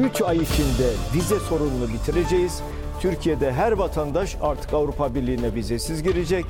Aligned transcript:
3 0.00 0.22
ay 0.22 0.36
içinde 0.36 0.88
vize 1.14 1.38
sorununu 1.38 1.88
bitireceğiz. 1.88 2.62
Türkiye'de 3.00 3.52
her 3.52 3.72
vatandaş 3.72 4.36
artık 4.42 4.74
Avrupa 4.74 5.14
Birliği'ne 5.14 5.54
vizesiz 5.54 6.02
girecek. 6.02 6.44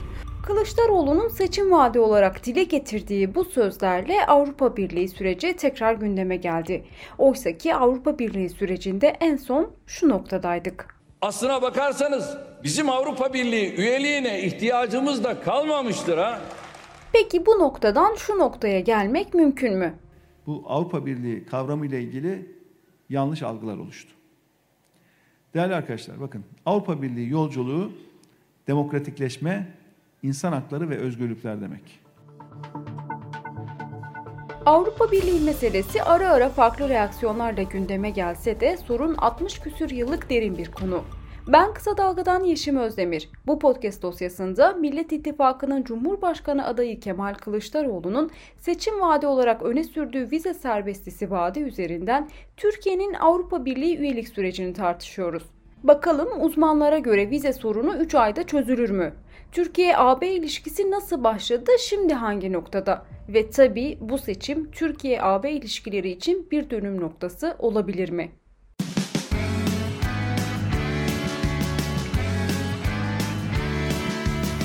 Kılıçdaroğlu'nun 0.46 1.28
seçim 1.28 1.72
vaadi 1.72 1.98
olarak 1.98 2.44
dile 2.44 2.64
getirdiği 2.64 3.34
bu 3.34 3.44
sözlerle 3.44 4.26
Avrupa 4.26 4.76
Birliği 4.76 5.08
süreci 5.08 5.56
tekrar 5.56 5.94
gündeme 5.94 6.36
geldi. 6.36 6.84
Oysa 7.18 7.52
ki 7.52 7.74
Avrupa 7.74 8.18
Birliği 8.18 8.48
sürecinde 8.48 9.16
en 9.20 9.36
son 9.36 9.70
şu 9.86 10.08
noktadaydık. 10.08 10.94
Aslına 11.22 11.62
bakarsanız 11.62 12.36
bizim 12.64 12.90
Avrupa 12.90 13.32
Birliği 13.32 13.74
üyeliğine 13.74 14.42
ihtiyacımız 14.42 15.24
da 15.24 15.40
kalmamıştır 15.40 16.18
ha. 16.18 16.40
Peki 17.12 17.46
bu 17.46 17.58
noktadan 17.58 18.14
şu 18.14 18.38
noktaya 18.38 18.80
gelmek 18.80 19.34
mümkün 19.34 19.78
mü? 19.78 19.94
Bu 20.46 20.64
Avrupa 20.66 21.06
Birliği 21.06 21.44
kavramı 21.46 21.86
ile 21.86 22.00
ilgili 22.00 22.59
yanlış 23.10 23.42
algılar 23.42 23.76
oluştu. 23.76 24.10
Değerli 25.54 25.74
arkadaşlar 25.74 26.20
bakın 26.20 26.44
Avrupa 26.66 27.02
Birliği 27.02 27.30
yolculuğu 27.30 27.92
demokratikleşme, 28.66 29.74
insan 30.22 30.52
hakları 30.52 30.90
ve 30.90 30.96
özgürlükler 30.96 31.60
demek. 31.60 32.00
Avrupa 34.66 35.12
Birliği 35.12 35.40
meselesi 35.40 36.02
ara 36.02 36.28
ara 36.28 36.48
farklı 36.48 36.88
reaksiyonlarla 36.88 37.62
gündeme 37.62 38.10
gelse 38.10 38.60
de 38.60 38.76
sorun 38.76 39.14
60 39.14 39.58
küsür 39.58 39.90
yıllık 39.90 40.30
derin 40.30 40.58
bir 40.58 40.70
konu. 40.70 41.04
Ben 41.48 41.74
Kısa 41.74 41.96
Dalga'dan 41.96 42.44
Yeşim 42.44 42.76
Özdemir. 42.76 43.28
Bu 43.46 43.58
podcast 43.58 44.02
dosyasında 44.02 44.72
Millet 44.72 45.12
İttifakı'nın 45.12 45.82
Cumhurbaşkanı 45.82 46.66
adayı 46.66 47.00
Kemal 47.00 47.34
Kılıçdaroğlu'nun 47.34 48.30
seçim 48.58 49.00
vaadi 49.00 49.26
olarak 49.26 49.62
öne 49.62 49.84
sürdüğü 49.84 50.30
vize 50.30 50.54
serbestisi 50.54 51.30
vaadi 51.30 51.60
üzerinden 51.60 52.28
Türkiye'nin 52.56 53.14
Avrupa 53.14 53.64
Birliği 53.64 53.98
üyelik 53.98 54.28
sürecini 54.28 54.72
tartışıyoruz. 54.72 55.42
Bakalım 55.82 56.28
uzmanlara 56.42 56.98
göre 56.98 57.30
vize 57.30 57.52
sorunu 57.52 57.96
3 57.96 58.14
ayda 58.14 58.46
çözülür 58.46 58.90
mü? 58.90 59.12
Türkiye-AB 59.52 60.28
ilişkisi 60.28 60.90
nasıl 60.90 61.24
başladı, 61.24 61.70
şimdi 61.80 62.14
hangi 62.14 62.52
noktada? 62.52 63.06
Ve 63.28 63.50
tabii 63.50 63.98
bu 64.00 64.18
seçim 64.18 64.70
Türkiye-AB 64.70 65.50
ilişkileri 65.50 66.10
için 66.10 66.50
bir 66.50 66.70
dönüm 66.70 67.00
noktası 67.00 67.56
olabilir 67.58 68.10
mi? 68.10 68.30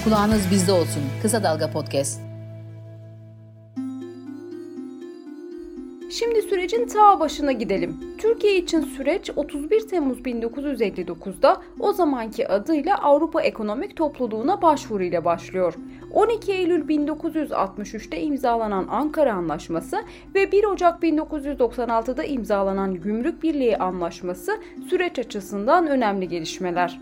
Kulağınız 0.05 0.51
bizde 0.51 0.71
olsun. 0.71 1.03
Kısa 1.21 1.43
Dalga 1.43 1.71
Podcast. 1.71 2.21
Şimdi 6.11 6.41
sürecin 6.41 6.87
ta 6.87 7.19
başına 7.19 7.51
gidelim. 7.51 7.97
Türkiye 8.17 8.57
için 8.57 8.81
süreç 8.81 9.31
31 9.35 9.87
Temmuz 9.87 10.19
1959'da 10.19 11.61
o 11.79 11.93
zamanki 11.93 12.47
adıyla 12.47 12.97
Avrupa 12.97 13.41
Ekonomik 13.41 13.97
Topluluğuna 13.97 14.61
başvuruyla 14.61 15.25
başlıyor. 15.25 15.73
12 16.13 16.51
Eylül 16.51 16.87
1963'te 16.87 18.21
imzalanan 18.21 18.87
Ankara 18.87 19.33
Anlaşması 19.33 19.97
ve 20.35 20.51
1 20.51 20.63
Ocak 20.63 21.03
1996'da 21.03 22.23
imzalanan 22.23 22.93
Gümrük 22.93 23.43
Birliği 23.43 23.77
Anlaşması 23.77 24.51
süreç 24.89 25.19
açısından 25.19 25.87
önemli 25.87 26.27
gelişmeler. 26.27 26.99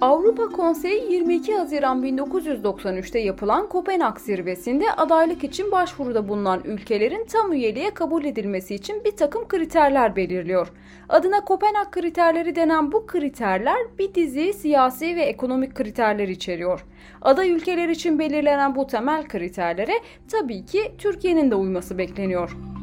Avrupa 0.00 0.48
Konseyi 0.48 1.12
22 1.12 1.54
Haziran 1.54 2.02
1993'te 2.02 3.18
yapılan 3.18 3.68
Kopenhag 3.68 4.18
zirvesinde 4.18 4.92
adaylık 4.92 5.44
için 5.44 5.72
başvuruda 5.72 6.28
bulunan 6.28 6.60
ülkelerin 6.64 7.26
tam 7.26 7.52
üyeliğe 7.52 7.94
kabul 7.94 8.24
edilmesi 8.24 8.74
için 8.74 9.04
bir 9.04 9.16
takım 9.16 9.48
kriterler 9.48 10.16
belirliyor. 10.16 10.72
Adına 11.08 11.44
Kopenhag 11.44 11.90
kriterleri 11.90 12.56
denen 12.56 12.92
bu 12.92 13.06
kriterler 13.06 13.78
bir 13.98 14.14
dizi 14.14 14.52
siyasi 14.52 15.16
ve 15.16 15.22
ekonomik 15.22 15.74
kriterler 15.74 16.28
içeriyor. 16.28 16.84
Aday 17.22 17.50
ülkeler 17.50 17.88
için 17.88 18.18
belirlenen 18.18 18.74
bu 18.74 18.86
temel 18.86 19.28
kriterlere 19.28 19.94
tabii 20.28 20.64
ki 20.64 20.92
Türkiye'nin 20.98 21.50
de 21.50 21.54
uyması 21.54 21.98
bekleniyor. 21.98 22.73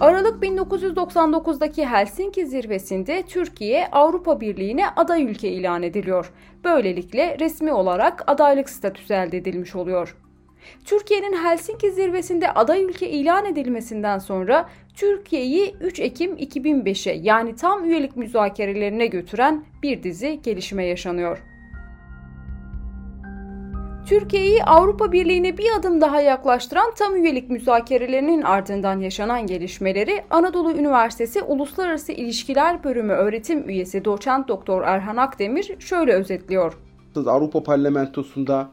Aralık 0.00 0.44
1999'daki 0.44 1.86
Helsinki 1.86 2.46
zirvesinde 2.46 3.22
Türkiye 3.22 3.86
Avrupa 3.86 4.40
Birliği'ne 4.40 4.88
aday 4.88 5.22
ülke 5.22 5.48
ilan 5.48 5.82
ediliyor. 5.82 6.32
Böylelikle 6.64 7.36
resmi 7.40 7.72
olarak 7.72 8.24
adaylık 8.26 8.70
statüsü 8.70 9.14
elde 9.14 9.36
edilmiş 9.36 9.74
oluyor. 9.74 10.16
Türkiye'nin 10.84 11.44
Helsinki 11.44 11.90
zirvesinde 11.90 12.52
aday 12.52 12.84
ülke 12.84 13.10
ilan 13.10 13.46
edilmesinden 13.46 14.18
sonra 14.18 14.68
Türkiye'yi 14.94 15.74
3 15.80 16.00
Ekim 16.00 16.36
2005'e 16.36 17.18
yani 17.22 17.56
tam 17.56 17.84
üyelik 17.84 18.16
müzakerelerine 18.16 19.06
götüren 19.06 19.64
bir 19.82 20.02
dizi 20.02 20.40
gelişme 20.42 20.86
yaşanıyor. 20.86 21.51
Türkiye'yi 24.06 24.64
Avrupa 24.64 25.12
Birliği'ne 25.12 25.58
bir 25.58 25.66
adım 25.78 26.00
daha 26.00 26.20
yaklaştıran 26.20 26.94
tam 26.98 27.16
üyelik 27.16 27.50
müzakerelerinin 27.50 28.42
ardından 28.42 29.00
yaşanan 29.00 29.46
gelişmeleri 29.46 30.24
Anadolu 30.30 30.72
Üniversitesi 30.72 31.42
Uluslararası 31.42 32.12
İlişkiler 32.12 32.84
Bölümü 32.84 33.12
öğretim 33.12 33.68
üyesi 33.68 34.04
doçent 34.04 34.48
doktor 34.48 34.82
Erhan 34.82 35.16
Akdemir 35.16 35.76
şöyle 35.78 36.12
özetliyor. 36.12 36.78
Avrupa 37.26 37.62
Parlamentosu'nda 37.62 38.70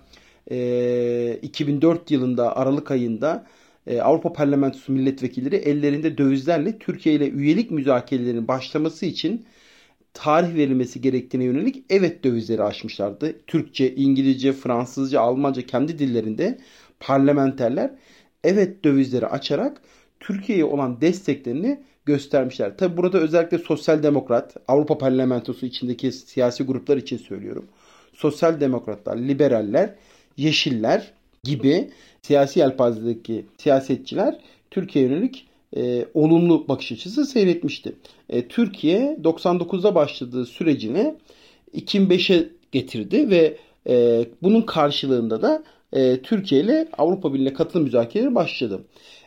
e, 0.52 1.40
2004 1.42 2.12
yılında 2.12 2.58
Aralık 2.58 2.92
ayında 2.92 3.46
e, 3.88 4.02
Avrupa 4.02 4.34
Parlamentosu 4.34 4.92
milletvekilleri 4.92 5.56
ellerinde 5.56 6.18
dövizlerle 6.18 6.80
Türkiye 6.80 7.16
ile 7.16 7.30
üyelik 7.30 7.72
müzakerelerinin 7.72 8.48
başlaması 8.48 9.06
için 9.06 9.46
tarih 10.14 10.56
verilmesi 10.56 11.02
gerektiğine 11.02 11.44
yönelik 11.44 11.84
evet 11.90 12.24
dövizleri 12.24 12.64
açmışlardı. 12.64 13.36
Türkçe, 13.48 13.96
İngilizce, 13.96 14.54
Fransızca, 14.54 15.22
Almanca 15.22 15.62
kendi 15.62 16.00
dillerinde 16.00 16.58
parlamenterler 17.00 17.92
evet 18.44 18.84
dövizleri 18.84 19.28
açarak 19.28 19.82
Türkiye'ye 20.20 20.66
olan 20.66 21.02
desteklerini 21.02 21.80
göstermişler. 22.06 22.78
Tabi 22.78 22.98
burada 22.98 23.18
özellikle 23.18 23.58
sosyal 23.58 24.04
demokrat, 24.04 24.58
Avrupa 24.68 24.98
Parlamentosu 24.98 25.66
içindeki 25.66 26.12
siyasi 26.12 26.64
gruplar 26.64 26.98
için 26.98 27.18
söylüyorum. 27.18 27.66
Sosyal 28.14 28.60
demokratlar, 28.60 29.18
liberaller, 29.18 29.96
yeşiller 30.38 31.14
gibi 31.44 31.90
siyasi 32.22 32.60
yelpazedeki 32.60 33.46
siyasetçiler 33.58 34.40
Türkiye 34.72 35.06
yönelik 35.06 35.49
e, 35.78 36.06
olumlu 36.14 36.68
bakış 36.68 36.92
açısı 36.92 37.26
seyretmişti. 37.26 37.96
E, 38.30 38.48
Türkiye 38.48 39.18
99'da 39.24 39.96
başladığı 39.96 40.46
sürecini 40.46 41.16
2005'e 41.76 42.50
getirdi 42.72 43.30
ve 43.30 43.58
e, 43.90 44.26
bunun 44.44 44.62
karşılığında 44.62 45.42
da 45.42 45.64
e, 45.94 46.22
Türkiye 46.22 46.62
ile 46.62 46.88
Avrupa 46.98 47.34
Birliği'ne 47.34 47.54
katılım 47.54 47.84
müzakereleri 47.84 48.36
başladı. 48.36 48.84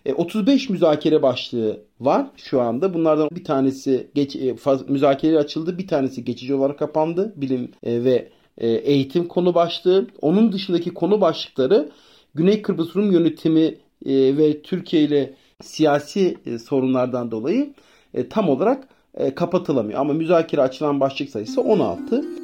E, 0.07 0.15
35 0.15 0.71
müzakere 0.71 1.23
başlığı 1.23 1.81
var 2.01 2.27
şu 2.37 2.61
anda. 2.61 2.95
Bunlardan 2.95 3.29
bir 3.33 3.45
tanesi 3.45 4.11
geç, 4.15 4.37
e, 4.37 4.57
faz, 4.57 4.89
müzakereler 4.91 5.39
açıldı. 5.39 5.79
Bir 5.79 5.87
tanesi 5.87 6.25
geçici 6.25 6.55
olarak 6.55 6.79
kapandı. 6.79 7.33
Bilim 7.37 7.71
e, 7.83 8.05
ve 8.05 8.29
e, 8.59 8.69
eğitim 8.69 9.29
konu 9.29 9.55
başlığı. 9.55 10.07
Onun 10.23 10.53
dışındaki 10.53 10.91
konu 10.91 11.21
başlıkları 11.21 11.91
Güney 12.35 12.63
Kıbrıs 12.63 12.97
Rum 12.97 13.13
yönetimi 13.13 13.75
e, 14.07 14.37
ve 14.37 14.63
Türkiye 14.63 15.03
ile 15.03 15.35
siyasi 15.63 16.39
e, 16.47 16.59
sorunlardan 16.59 17.31
dolayı 17.31 17.73
e, 18.15 18.29
tam 18.29 18.49
olarak 18.49 18.89
e, 19.15 19.35
kapatılamıyor. 19.35 20.01
Ama 20.01 20.13
müzakere 20.13 20.61
açılan 20.61 21.01
başlık 21.01 21.31
sayısı 21.31 21.61
16. 21.61 22.42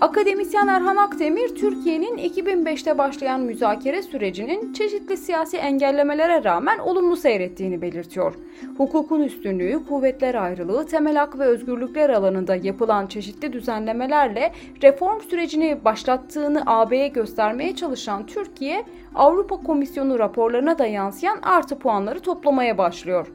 Akademisyen 0.00 0.66
Erhan 0.66 0.96
Akdemir, 0.96 1.48
Türkiye'nin 1.48 2.18
2005'te 2.18 2.98
başlayan 2.98 3.40
müzakere 3.40 4.02
sürecinin 4.02 4.72
çeşitli 4.72 5.16
siyasi 5.16 5.56
engellemelere 5.56 6.44
rağmen 6.44 6.78
olumlu 6.78 7.16
seyrettiğini 7.16 7.82
belirtiyor. 7.82 8.34
Hukukun 8.76 9.20
üstünlüğü, 9.20 9.80
kuvvetler 9.88 10.34
ayrılığı, 10.34 10.86
temel 10.86 11.16
hak 11.16 11.38
ve 11.38 11.44
özgürlükler 11.44 12.10
alanında 12.10 12.56
yapılan 12.56 13.06
çeşitli 13.06 13.52
düzenlemelerle 13.52 14.52
reform 14.82 15.20
sürecini 15.20 15.84
başlattığını 15.84 16.62
AB'ye 16.66 17.08
göstermeye 17.08 17.76
çalışan 17.76 18.26
Türkiye, 18.26 18.84
Avrupa 19.14 19.56
Komisyonu 19.56 20.18
raporlarına 20.18 20.78
da 20.78 20.86
yansıyan 20.86 21.38
artı 21.42 21.78
puanları 21.78 22.20
toplamaya 22.20 22.78
başlıyor. 22.78 23.26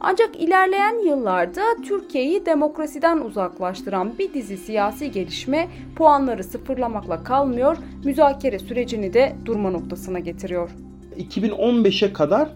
Ancak 0.00 0.40
ilerleyen 0.40 1.06
yıllarda 1.06 1.62
Türkiye'yi 1.84 2.46
demokrasiden 2.46 3.18
uzaklaştıran 3.18 4.18
bir 4.18 4.34
dizi 4.34 4.56
siyasi 4.56 5.10
gelişme 5.10 5.68
puanları 5.96 6.44
sıfırlamakla 6.44 7.24
kalmıyor, 7.24 7.76
müzakere 8.04 8.58
sürecini 8.58 9.14
de 9.14 9.36
durma 9.44 9.70
noktasına 9.70 10.18
getiriyor. 10.18 10.70
2015'e 11.18 12.12
kadar 12.12 12.48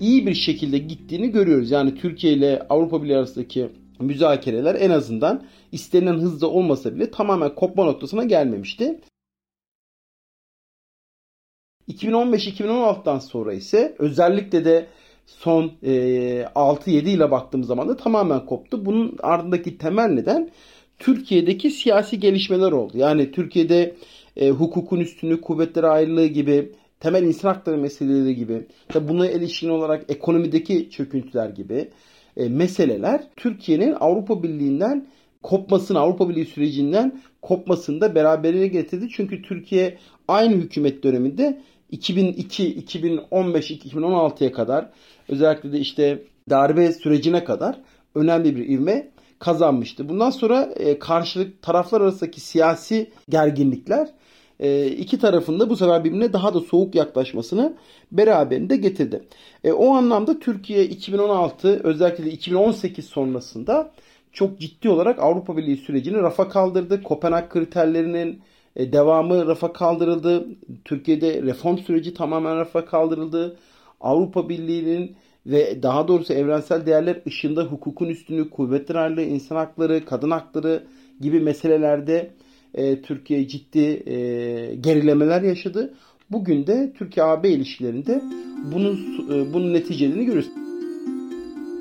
iyi 0.00 0.26
bir 0.26 0.34
şekilde 0.34 0.78
gittiğini 0.78 1.30
görüyoruz. 1.30 1.70
Yani 1.70 1.94
Türkiye 1.94 2.32
ile 2.32 2.66
Avrupa 2.70 3.02
Birliği 3.02 3.16
arasındaki 3.16 3.68
müzakereler 4.00 4.74
en 4.74 4.90
azından 4.90 5.44
istenilen 5.72 6.14
hızda 6.14 6.50
olmasa 6.50 6.94
bile 6.94 7.10
tamamen 7.10 7.54
kopma 7.54 7.84
noktasına 7.84 8.24
gelmemişti. 8.24 9.00
2015-2016'dan 11.88 13.18
sonra 13.18 13.52
ise 13.52 13.94
özellikle 13.98 14.64
de 14.64 14.86
son 15.28 15.72
e, 15.82 15.92
6-7 16.54 16.90
ile 16.90 17.30
baktığım 17.30 17.64
zaman 17.64 17.88
da 17.88 17.96
tamamen 17.96 18.46
koptu. 18.46 18.84
Bunun 18.86 19.16
ardındaki 19.22 19.78
temel 19.78 20.08
neden 20.08 20.50
Türkiye'deki 20.98 21.70
siyasi 21.70 22.20
gelişmeler 22.20 22.72
oldu. 22.72 22.92
Yani 22.98 23.32
Türkiye'de 23.32 23.94
e, 24.36 24.50
hukukun 24.50 25.00
üstünlüğü, 25.00 25.40
kuvvetler 25.40 25.82
ayrılığı 25.84 26.26
gibi, 26.26 26.72
temel 27.00 27.22
insan 27.22 27.54
hakları 27.54 27.78
meseleleri 27.78 28.36
gibi, 28.36 28.66
tabi 28.88 29.08
buna 29.08 29.30
ilişkin 29.30 29.68
olarak 29.68 30.04
ekonomideki 30.08 30.90
çöküntüler 30.90 31.48
gibi 31.48 31.88
e, 32.36 32.48
meseleler 32.48 33.22
Türkiye'nin 33.36 33.96
Avrupa 34.00 34.42
Birliği'nden 34.42 35.06
kopmasını, 35.42 35.98
Avrupa 35.98 36.28
Birliği 36.28 36.46
sürecinden 36.46 37.20
kopmasını 37.42 38.00
da 38.00 38.14
beraberine 38.14 38.66
getirdi. 38.66 39.08
Çünkü 39.12 39.42
Türkiye 39.42 39.98
aynı 40.28 40.54
hükümet 40.54 41.02
döneminde 41.02 41.62
2002, 41.90 42.66
2015, 42.68 43.70
2016'ya 43.70 44.52
kadar 44.52 44.90
özellikle 45.28 45.72
de 45.72 45.78
işte 45.78 46.22
darbe 46.50 46.92
sürecine 46.92 47.44
kadar 47.44 47.80
önemli 48.14 48.56
bir 48.56 48.68
ivme 48.68 49.08
kazanmıştı. 49.38 50.08
Bundan 50.08 50.30
sonra 50.30 50.62
e, 50.62 50.98
karşılık 50.98 51.62
taraflar 51.62 52.00
arasındaki 52.00 52.40
siyasi 52.40 53.10
gerginlikler 53.28 54.08
e, 54.60 54.86
iki 54.86 55.18
tarafında 55.18 55.70
bu 55.70 55.76
sefer 55.76 56.04
birbirine 56.04 56.32
daha 56.32 56.54
da 56.54 56.60
soğuk 56.60 56.94
yaklaşmasını 56.94 57.76
beraberinde 58.12 58.76
getirdi. 58.76 59.22
E, 59.64 59.72
o 59.72 59.94
anlamda 59.94 60.38
Türkiye 60.38 60.84
2016 60.84 61.80
özellikle 61.84 62.24
de 62.24 62.30
2018 62.30 63.04
sonrasında 63.04 63.90
çok 64.32 64.58
ciddi 64.60 64.88
olarak 64.88 65.18
Avrupa 65.18 65.56
Birliği 65.56 65.76
sürecini 65.76 66.16
rafa 66.16 66.48
kaldırdı. 66.48 67.02
Kopenhag 67.02 67.48
kriterlerinin 67.48 68.40
e, 68.76 68.92
devamı 68.92 69.46
rafa 69.46 69.72
kaldırıldı. 69.72 70.46
Türkiye'de 70.84 71.42
reform 71.42 71.78
süreci 71.78 72.14
tamamen 72.14 72.56
rafa 72.56 72.84
kaldırıldı. 72.84 73.56
Avrupa 74.00 74.48
Birliği'nin 74.48 75.16
ve 75.46 75.82
daha 75.82 76.08
doğrusu 76.08 76.32
evrensel 76.32 76.86
değerler 76.86 77.22
ışığında 77.26 77.64
hukukun 77.64 78.08
üstünlüğü, 78.08 78.50
kuvvetler 78.50 78.94
ayrılığı, 78.94 79.22
insan 79.22 79.56
hakları, 79.56 80.04
kadın 80.04 80.30
hakları 80.30 80.84
gibi 81.20 81.40
meselelerde 81.40 82.30
e, 82.74 83.02
Türkiye 83.02 83.48
ciddi 83.48 84.02
e, 84.06 84.14
gerilemeler 84.74 85.42
yaşadı. 85.42 85.94
Bugün 86.30 86.66
de 86.66 86.92
Türkiye-AB 86.98 87.50
ilişkilerinde 87.50 88.22
bunun 88.72 88.94
e, 89.30 89.52
bunun 89.52 89.72
neticelerini 89.72 90.24
görüyoruz. 90.24 90.67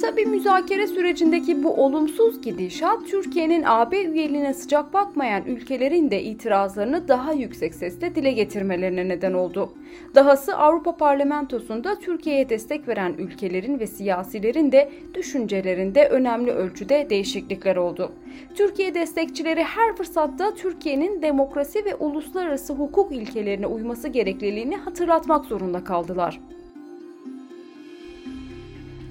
Tabi 0.02 0.26
müzakere 0.26 0.88
sürecindeki 0.88 1.64
bu 1.64 1.74
olumsuz 1.74 2.42
gidişat 2.42 3.08
Türkiye'nin 3.08 3.64
AB 3.66 4.04
üyeliğine 4.04 4.54
sıcak 4.54 4.94
bakmayan 4.94 5.46
ülkelerin 5.46 6.12
de 6.12 6.24
itirazlarını 6.24 7.08
daha 7.08 7.34
yüksek 7.34 7.76
sesle 7.76 8.16
dile 8.16 8.32
getirmelerine 8.32 9.08
neden 9.08 9.34
oldu. 9.34 9.74
Dahası 10.16 10.56
Avrupa 10.58 10.98
Parlamentosu'nda 10.98 12.00
Türkiye'ye 12.00 12.50
destek 12.50 12.88
veren 12.88 13.14
ülkelerin 13.18 13.80
ve 13.80 13.88
siyasilerin 13.88 14.72
de 14.72 14.92
düşüncelerinde 15.14 16.08
önemli 16.08 16.52
ölçüde 16.52 17.08
değişiklikler 17.10 17.76
oldu. 17.76 18.12
Türkiye 18.56 18.96
destekçileri 18.96 19.64
her 19.64 19.96
fırsatta 19.96 20.54
Türkiye'nin 20.56 21.22
demokrasi 21.22 21.86
ve 21.86 21.96
uluslararası 21.96 22.74
hukuk 22.74 23.12
ilkelerine 23.12 23.68
uyması 23.68 24.08
gerekliliğini 24.08 24.76
hatırlatmak 24.76 25.46
zorunda 25.46 25.84
kaldılar. 25.84 26.40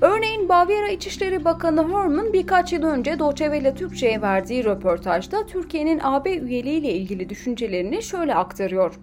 Örneğin 0.01 0.49
Bavyera 0.49 0.89
İçişleri 0.89 1.45
Bakanı 1.45 1.83
Herman 1.83 2.33
birkaç 2.33 2.73
yıl 2.73 2.83
önce 2.83 3.19
Deutsche 3.19 3.45
Welle 3.45 3.75
Türkçe'ye 3.75 4.23
verdiği 4.23 4.65
röportajda 4.65 5.47
Türkiye'nin 5.47 6.01
AB 6.03 6.37
üyeliğiyle 6.37 6.93
ilgili 6.93 7.29
düşüncelerini 7.29 8.03
şöyle 8.03 8.35
aktarıyor. 8.35 8.95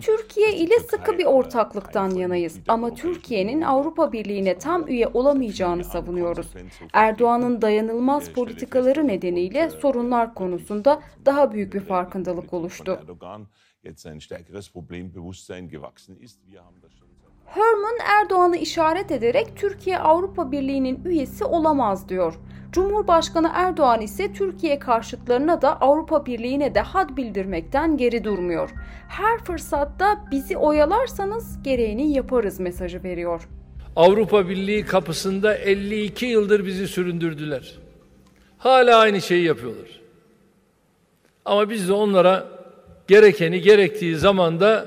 Türkiye 0.00 0.56
ile 0.56 0.80
sıkı 0.80 1.18
bir 1.18 1.24
ortaklıktan 1.24 2.10
yanayız 2.10 2.58
ama 2.68 2.94
Türkiye'nin 2.94 3.62
Avrupa 3.62 4.12
Birliği'ne 4.12 4.58
tam 4.58 4.88
üye 4.88 5.06
olamayacağını 5.06 5.84
savunuyoruz. 5.84 6.46
Erdoğan'ın 6.92 7.62
dayanılmaz 7.62 8.30
politikaları 8.32 9.08
nedeniyle 9.08 9.70
sorunlar 9.70 10.34
konusunda 10.34 11.02
daha 11.26 11.52
büyük 11.52 11.74
bir 11.74 11.80
farkındalık 11.80 12.52
oluştu. 12.52 12.98
Herman 17.54 17.94
Erdoğan'ı 18.20 18.56
işaret 18.56 19.10
ederek 19.10 19.56
Türkiye 19.56 19.98
Avrupa 19.98 20.52
Birliği'nin 20.52 21.04
üyesi 21.04 21.44
olamaz 21.44 22.08
diyor. 22.08 22.34
Cumhurbaşkanı 22.72 23.50
Erdoğan 23.54 24.00
ise 24.00 24.32
Türkiye 24.32 24.78
karşıtlarına 24.78 25.62
da 25.62 25.80
Avrupa 25.80 26.26
Birliği'ne 26.26 26.74
de 26.74 26.80
had 26.80 27.16
bildirmekten 27.16 27.96
geri 27.96 28.24
durmuyor. 28.24 28.70
Her 29.08 29.38
fırsatta 29.38 30.24
bizi 30.30 30.56
oyalarsanız 30.56 31.62
gereğini 31.62 32.12
yaparız 32.12 32.60
mesajı 32.60 33.02
veriyor. 33.02 33.48
Avrupa 33.96 34.48
Birliği 34.48 34.84
kapısında 34.84 35.54
52 35.54 36.26
yıldır 36.26 36.66
bizi 36.66 36.88
süründürdüler. 36.88 37.78
Hala 38.58 38.98
aynı 38.98 39.20
şeyi 39.20 39.44
yapıyorlar. 39.44 40.00
Ama 41.44 41.70
biz 41.70 41.88
de 41.88 41.92
onlara 41.92 42.46
gerekeni 43.08 43.60
gerektiği 43.60 44.16
zamanda 44.16 44.86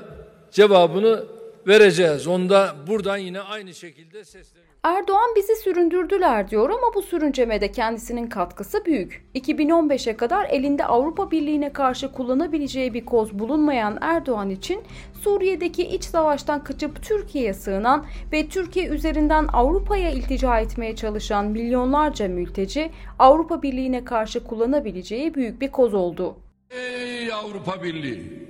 cevabını 0.50 1.24
vereceğiz. 1.66 2.26
Onda 2.26 2.74
buradan 2.86 3.16
yine 3.16 3.40
aynı 3.40 3.74
şekilde 3.74 4.24
sesleniyor. 4.24 4.72
Erdoğan 4.82 5.34
bizi 5.36 5.56
süründürdüler 5.56 6.50
diyor 6.50 6.70
ama 6.70 6.94
bu 6.94 7.02
sürüncemede 7.02 7.72
kendisinin 7.72 8.26
katkısı 8.26 8.84
büyük. 8.84 9.26
2015'e 9.34 10.16
kadar 10.16 10.46
elinde 10.50 10.84
Avrupa 10.84 11.30
Birliği'ne 11.30 11.72
karşı 11.72 12.12
kullanabileceği 12.12 12.94
bir 12.94 13.04
koz 13.04 13.38
bulunmayan 13.38 13.98
Erdoğan 14.00 14.50
için 14.50 14.80
Suriye'deki 15.20 15.82
iç 15.82 16.04
savaştan 16.04 16.64
kaçıp 16.64 17.02
Türkiye'ye 17.02 17.54
sığınan 17.54 18.06
ve 18.32 18.48
Türkiye 18.48 18.88
üzerinden 18.88 19.48
Avrupa'ya 19.52 20.10
iltica 20.10 20.60
etmeye 20.60 20.96
çalışan 20.96 21.46
milyonlarca 21.46 22.28
mülteci 22.28 22.90
Avrupa 23.18 23.62
Birliği'ne 23.62 24.04
karşı 24.04 24.44
kullanabileceği 24.44 25.34
büyük 25.34 25.60
bir 25.60 25.70
koz 25.70 25.94
oldu. 25.94 26.36
Ey 26.70 27.32
Avrupa 27.32 27.82
Birliği! 27.82 28.48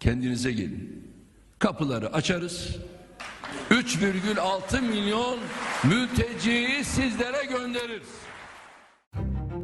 Kendinize 0.00 0.52
gelin 0.52 1.13
kapıları 1.64 2.12
açarız. 2.12 2.68
3,6 3.70 4.80
milyon 4.80 5.38
mülteciyi 5.84 6.84
sizlere 6.84 7.44
göndeririz. 7.44 8.08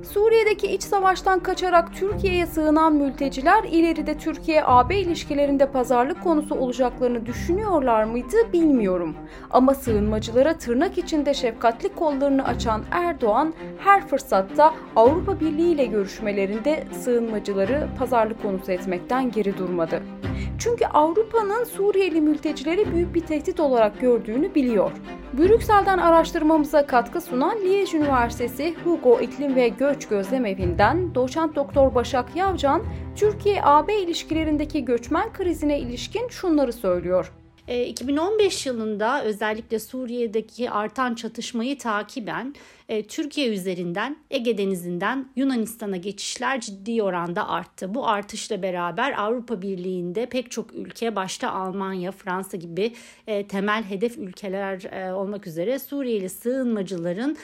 Suriye'deki 0.03 0.67
iç 0.67 0.83
savaştan 0.83 1.41
kaçarak 1.41 1.95
Türkiye'ye 1.95 2.47
sığınan 2.47 2.93
mülteciler 2.93 3.65
ileride 3.65 4.19
Türkiye-AB 4.19 4.97
ilişkilerinde 4.97 5.67
pazarlık 5.67 6.23
konusu 6.23 6.55
olacaklarını 6.55 7.27
düşünüyorlar 7.27 8.05
mıydı 8.05 8.37
bilmiyorum. 8.53 9.17
Ama 9.51 9.75
sığınmacılara 9.75 10.59
tırnak 10.59 10.99
içinde 10.99 11.35
şefkatli 11.35 11.89
kollarını 11.95 12.45
açan 12.45 12.83
Erdoğan 12.91 13.55
her 13.79 14.07
fırsatta 14.09 14.75
Avrupa 14.97 15.41
Birliği 15.41 15.73
ile 15.73 15.87
görüşmelerinde 15.87 16.85
sığınmacıları 16.93 17.89
pazarlık 17.99 18.43
konusu 18.43 18.73
etmekten 18.73 19.31
geri 19.31 19.59
durmadı. 19.59 20.03
Çünkü 20.59 20.85
Avrupa'nın 20.87 21.65
Suriyeli 21.65 22.21
mültecileri 22.21 22.93
büyük 22.93 23.15
bir 23.15 23.21
tehdit 23.21 23.61
olarak 23.61 24.01
gördüğünü 24.01 24.55
biliyor. 24.55 24.93
Brüksel'den 25.39 25.99
araştırmamıza 25.99 26.87
katkı 26.87 27.21
sunan 27.21 27.59
Liège 27.59 27.97
Üniversitesi 27.97 28.75
Hugo 28.85 29.21
İklim 29.21 29.57
ve 29.57 29.69
Göç 29.69 30.09
Gözlem 30.09 30.47
Evi'nden 30.47 31.15
doçent 31.15 31.57
doktor 31.57 31.95
Başak 31.95 32.37
Yavcan, 32.37 32.83
Türkiye-AB 33.17 33.95
ilişkilerindeki 34.03 34.85
göçmen 34.85 35.33
krizine 35.33 35.79
ilişkin 35.79 36.29
şunları 36.29 36.73
söylüyor. 36.73 37.33
2015 37.87 38.67
yılında 38.67 39.25
özellikle 39.25 39.79
Suriye'deki 39.79 40.71
artan 40.71 41.15
çatışmayı 41.15 41.79
takiben 41.79 42.55
e, 42.91 43.03
Türkiye 43.03 43.49
üzerinden 43.49 44.17
Ege 44.31 44.59
Denizi'nden 44.59 45.29
Yunanistan'a 45.37 45.97
geçişler 45.97 46.61
ciddi 46.61 47.03
oranda 47.03 47.49
arttı. 47.49 47.95
Bu 47.95 48.09
artışla 48.09 48.63
beraber 48.63 49.19
Avrupa 49.19 49.63
Birliği'nde 49.63 50.27
pek 50.27 50.51
çok 50.51 50.75
ülke 50.75 51.17
başta 51.17 51.53
Almanya, 51.53 52.13
Fransa 52.13 52.57
gibi 52.57 52.93
e, 53.27 53.47
temel 53.47 53.85
hedef 53.85 54.19
ülkeler 54.19 54.83
e, 54.83 55.13
olmak 55.13 55.47
üzere 55.47 55.79
Suriyeli 55.79 56.29
sığınmacıların 56.29 57.37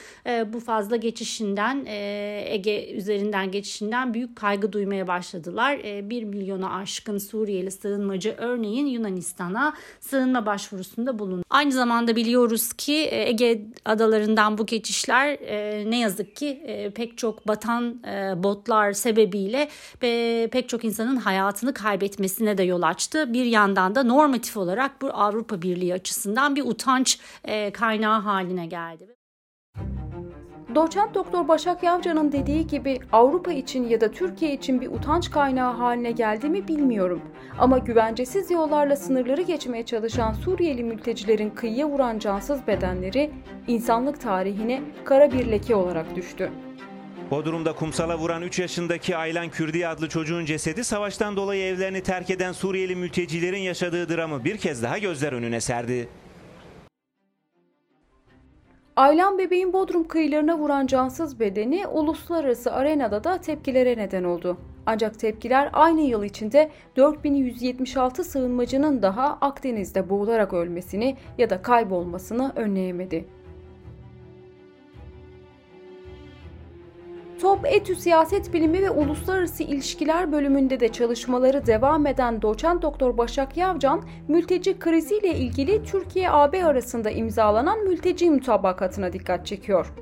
bu 0.53 0.61
fazla 0.61 0.97
geçişinden 0.97 1.85
Ege 1.87 2.91
üzerinden 2.93 3.51
geçişinden 3.51 4.15
büyük 4.15 4.37
kaygı 4.37 4.73
duymaya 4.73 5.09
başladılar. 5.09 5.79
E, 5.85 6.11
1 6.11 6.23
milyona 6.23 6.77
aşkın 6.77 7.19
Suriyeli 7.19 7.71
sığınmacı 7.71 8.35
örneğin 8.39 8.87
Yunanistan'a 8.87 9.75
sığınma 10.01 10.47
başvurusunda 10.47 11.19
bulundu. 11.19 11.45
Aynı 11.51 11.73
zamanda 11.73 12.17
biliyoruz 12.17 12.73
ki 12.73 13.09
Ege 13.11 13.63
adalarından 13.85 14.59
bu 14.59 14.67
geçişler 14.67 15.36
e, 15.43 15.85
ne 15.91 15.99
yazık 15.99 16.37
ki 16.37 16.63
e, 16.67 16.91
pek 16.91 17.19
çok 17.19 17.49
batan 17.49 18.03
e, 18.07 18.43
botlar 18.43 18.93
sebebiyle 18.93 19.69
e, 20.03 20.49
pek 20.53 20.69
çok 20.69 20.85
insanın 20.85 21.17
hayatını 21.17 21.75
kaybetmesine 21.75 22.59
de 22.59 22.63
yol 22.63 22.83
açtı. 22.83 23.33
Bir 23.33 23.45
yandan 23.45 23.95
da 23.95 24.03
normatif 24.03 24.57
olarak 24.57 25.03
bu 25.03 25.07
Avrupa 25.07 25.63
Birliği 25.63 25.95
açısından 25.95 26.57
bir 26.57 26.63
utanç 26.63 27.19
e, 27.45 27.71
kaynağı 27.73 28.21
haline 28.21 28.67
geldi. 28.67 29.17
Doçent 30.77 31.15
Doktor 31.15 31.49
Başak 31.49 31.83
Yavcan'ın 31.83 32.33
dediği 32.33 32.67
gibi 32.67 32.99
Avrupa 33.13 33.53
için 33.53 33.89
ya 33.89 34.01
da 34.01 34.11
Türkiye 34.11 34.53
için 34.53 34.81
bir 34.81 34.87
utanç 34.87 35.31
kaynağı 35.31 35.75
haline 35.75 36.13
geldi 36.13 36.49
mi 36.49 36.69
bilmiyorum. 36.69 37.23
Ama 37.59 37.79
güvencesiz 37.79 38.51
yollarla 38.51 38.97
sınırları 38.97 39.43
geçmeye 39.43 39.85
çalışan 39.85 40.33
Suriyeli 40.33 40.85
mültecilerin 40.85 41.51
kıyıya 41.51 41.89
vuran 41.89 42.19
cansız 42.19 42.67
bedenleri 42.67 43.31
insanlık 43.67 44.21
tarihine 44.21 44.83
kara 45.05 45.33
bir 45.33 45.47
leke 45.47 45.75
olarak 45.75 46.17
düştü. 46.17 46.51
Bodrum'da 47.31 47.73
kumsala 47.73 48.19
vuran 48.19 48.43
3 48.43 48.59
yaşındaki 48.59 49.17
Aylan 49.17 49.49
Kürdi 49.49 49.89
adlı 49.89 50.09
çocuğun 50.09 50.45
cesedi 50.45 50.85
savaştan 50.85 51.37
dolayı 51.37 51.65
evlerini 51.65 52.03
terk 52.03 52.31
eden 52.31 52.53
Suriyeli 52.53 52.97
mültecilerin 52.97 53.63
yaşadığı 53.63 54.17
dramı 54.17 54.45
bir 54.45 54.57
kez 54.57 54.83
daha 54.83 54.99
gözler 54.99 55.33
önüne 55.33 55.61
serdi. 55.61 56.09
Aylan 58.97 59.39
bebeğin 59.39 59.73
Bodrum 59.73 60.09
kıyılarına 60.09 60.59
vuran 60.59 60.87
cansız 60.87 61.41
bedeni 61.41 61.87
uluslararası 61.87 62.73
arenada 62.73 63.25
da 63.25 63.39
tepkilere 63.41 63.97
neden 63.97 64.25
oldu. 64.25 64.57
Ancak 64.87 65.19
tepkiler 65.19 65.71
aynı 65.73 66.01
yıl 66.01 66.25
içinde 66.25 66.71
4176 66.97 68.25
sığınmacının 68.25 69.03
daha 69.03 69.39
Akdeniz'de 69.41 70.11
boğularak 70.11 70.53
ölmesini 70.53 71.17
ya 71.39 71.51
da 71.51 71.63
kaybolmasını 71.63 72.53
önleyemedi. 72.57 73.25
Top 77.41 77.67
Etü 77.67 77.97
Siyaset 77.97 78.53
Bilimi 78.53 78.83
ve 78.83 78.91
Uluslararası 78.91 79.63
İlişkiler 79.63 80.33
bölümünde 80.33 80.81
de 80.81 80.89
çalışmaları 80.89 81.67
devam 81.67 82.07
eden 82.07 82.43
doçent 82.43 82.83
doktor 82.83 83.19
Başak 83.19 83.57
Yavcan, 83.57 84.03
mülteci 84.29 84.79
kriziyle 84.79 85.35
ilgili 85.35 85.85
Türkiye-AB 85.85 86.65
arasında 86.65 87.11
imzalanan 87.11 87.85
mülteci 87.85 88.31
mutabakatına 88.31 89.13
dikkat 89.13 89.47
çekiyor. 89.47 89.93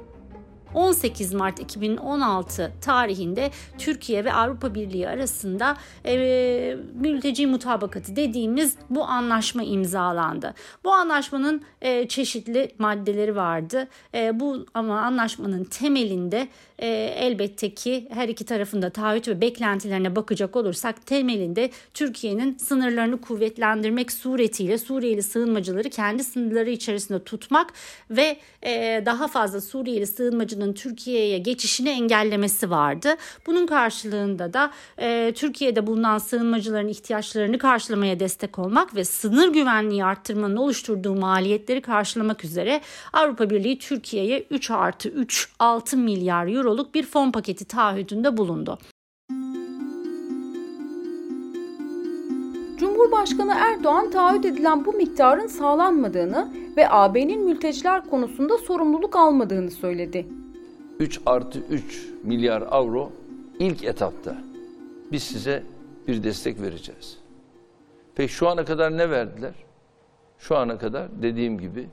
18 0.75 1.35
Mart 1.35 1.61
2016 1.61 2.73
tarihinde 2.81 3.51
Türkiye 3.79 4.25
ve 4.25 4.33
Avrupa 4.33 4.75
Birliği 4.75 5.09
arasında 5.09 5.77
e, 6.07 6.77
mülteci 6.95 7.47
mutabakatı 7.47 8.17
dediğimiz 8.17 8.77
bu 8.91 9.05
anlaşma 9.05 9.63
imzalandı. 9.63 10.55
Bu 10.85 10.93
anlaşmanın 10.93 11.63
e, 11.83 12.09
çeşitli 12.09 12.71
maddeleri 12.79 13.37
vardı. 13.37 13.89
E, 14.15 14.41
bu 14.41 14.67
ama 14.75 15.01
anlaşmanın 15.01 15.65
temelinde 15.65 16.49
e, 16.79 16.87
elbette 17.17 17.75
ki 17.75 18.09
her 18.11 18.29
iki 18.29 18.45
tarafında 18.45 18.91
taahhüt 18.91 19.29
ve 19.29 19.41
beklentilerine 19.41 20.17
bakacak 20.17 20.57
olursak 20.57 21.07
temelinde 21.07 21.71
Türkiye'nin 21.95 22.57
sınırlarını 22.57 23.21
kuvvetlendirmek 23.21 24.13
suretiyle 24.13 24.79
Suriyeli 24.79 25.23
sığınmacıları 25.23 25.91
kendi 25.91 26.25
sınırları 26.25 26.71
içerisinde 26.71 27.25
tutmak 27.25 27.73
ve 28.11 28.37
e, 28.63 29.03
daha 29.07 29.29
fazla 29.29 29.61
Suriyeli 29.61 30.07
sığınmacının 30.07 30.64
Türkiye'ye 30.73 31.39
geçişini 31.39 31.89
engellemesi 31.89 32.71
vardı. 32.71 33.17
Bunun 33.47 33.67
karşılığında 33.67 34.53
da 34.53 34.71
e, 34.99 35.33
Türkiye'de 35.37 35.87
bulunan 35.87 36.19
sığınmacıların 36.19 36.89
ihtiyaçlarını 36.89 37.59
karşılamaya 37.59 38.21
destek 38.21 38.59
olmak 38.59 38.95
ve 38.97 39.05
sınır 39.05 39.53
güvenliği 39.53 40.05
arttırmanın 40.05 40.57
oluşturduğu 40.57 41.15
maliyetleri 41.15 41.81
karşılamak 41.81 42.45
üzere 42.45 42.81
Avrupa 43.13 43.51
Birliği 43.51 43.79
Türkiye'ye 43.79 44.47
3 44.51 44.71
artı 44.71 45.09
3 45.09 45.49
6 45.59 45.97
milyar 45.97 46.47
euroluk 46.47 46.95
bir 46.95 47.07
fon 47.07 47.31
paketi 47.31 47.65
taahhüdünde 47.65 48.37
bulundu. 48.37 48.79
Cumhurbaşkanı 52.79 53.55
Erdoğan 53.59 54.11
taahhüt 54.11 54.45
edilen 54.45 54.85
bu 54.85 54.93
miktarın 54.93 55.47
sağlanmadığını 55.47 56.53
ve 56.77 56.91
AB'nin 56.91 57.45
mülteciler 57.45 58.11
konusunda 58.11 58.59
sorumluluk 58.59 59.17
almadığını 59.17 59.71
söyledi. 59.71 60.27
3 60.99 61.21
artı 61.27 61.59
3 61.59 62.09
milyar 62.23 62.63
avro 62.71 63.13
ilk 63.59 63.85
etapta 63.85 64.39
biz 65.13 65.23
size 65.23 65.63
bir 66.09 66.25
destek 66.25 66.61
vereceğiz. 66.61 67.19
Peki 68.15 68.33
şu 68.33 68.49
ana 68.49 68.65
kadar 68.65 68.97
ne 68.97 69.11
verdiler? 69.11 69.55
Şu 70.39 70.57
ana 70.57 70.79
kadar 70.79 71.23
dediğim 71.23 71.59
gibi 71.59 71.89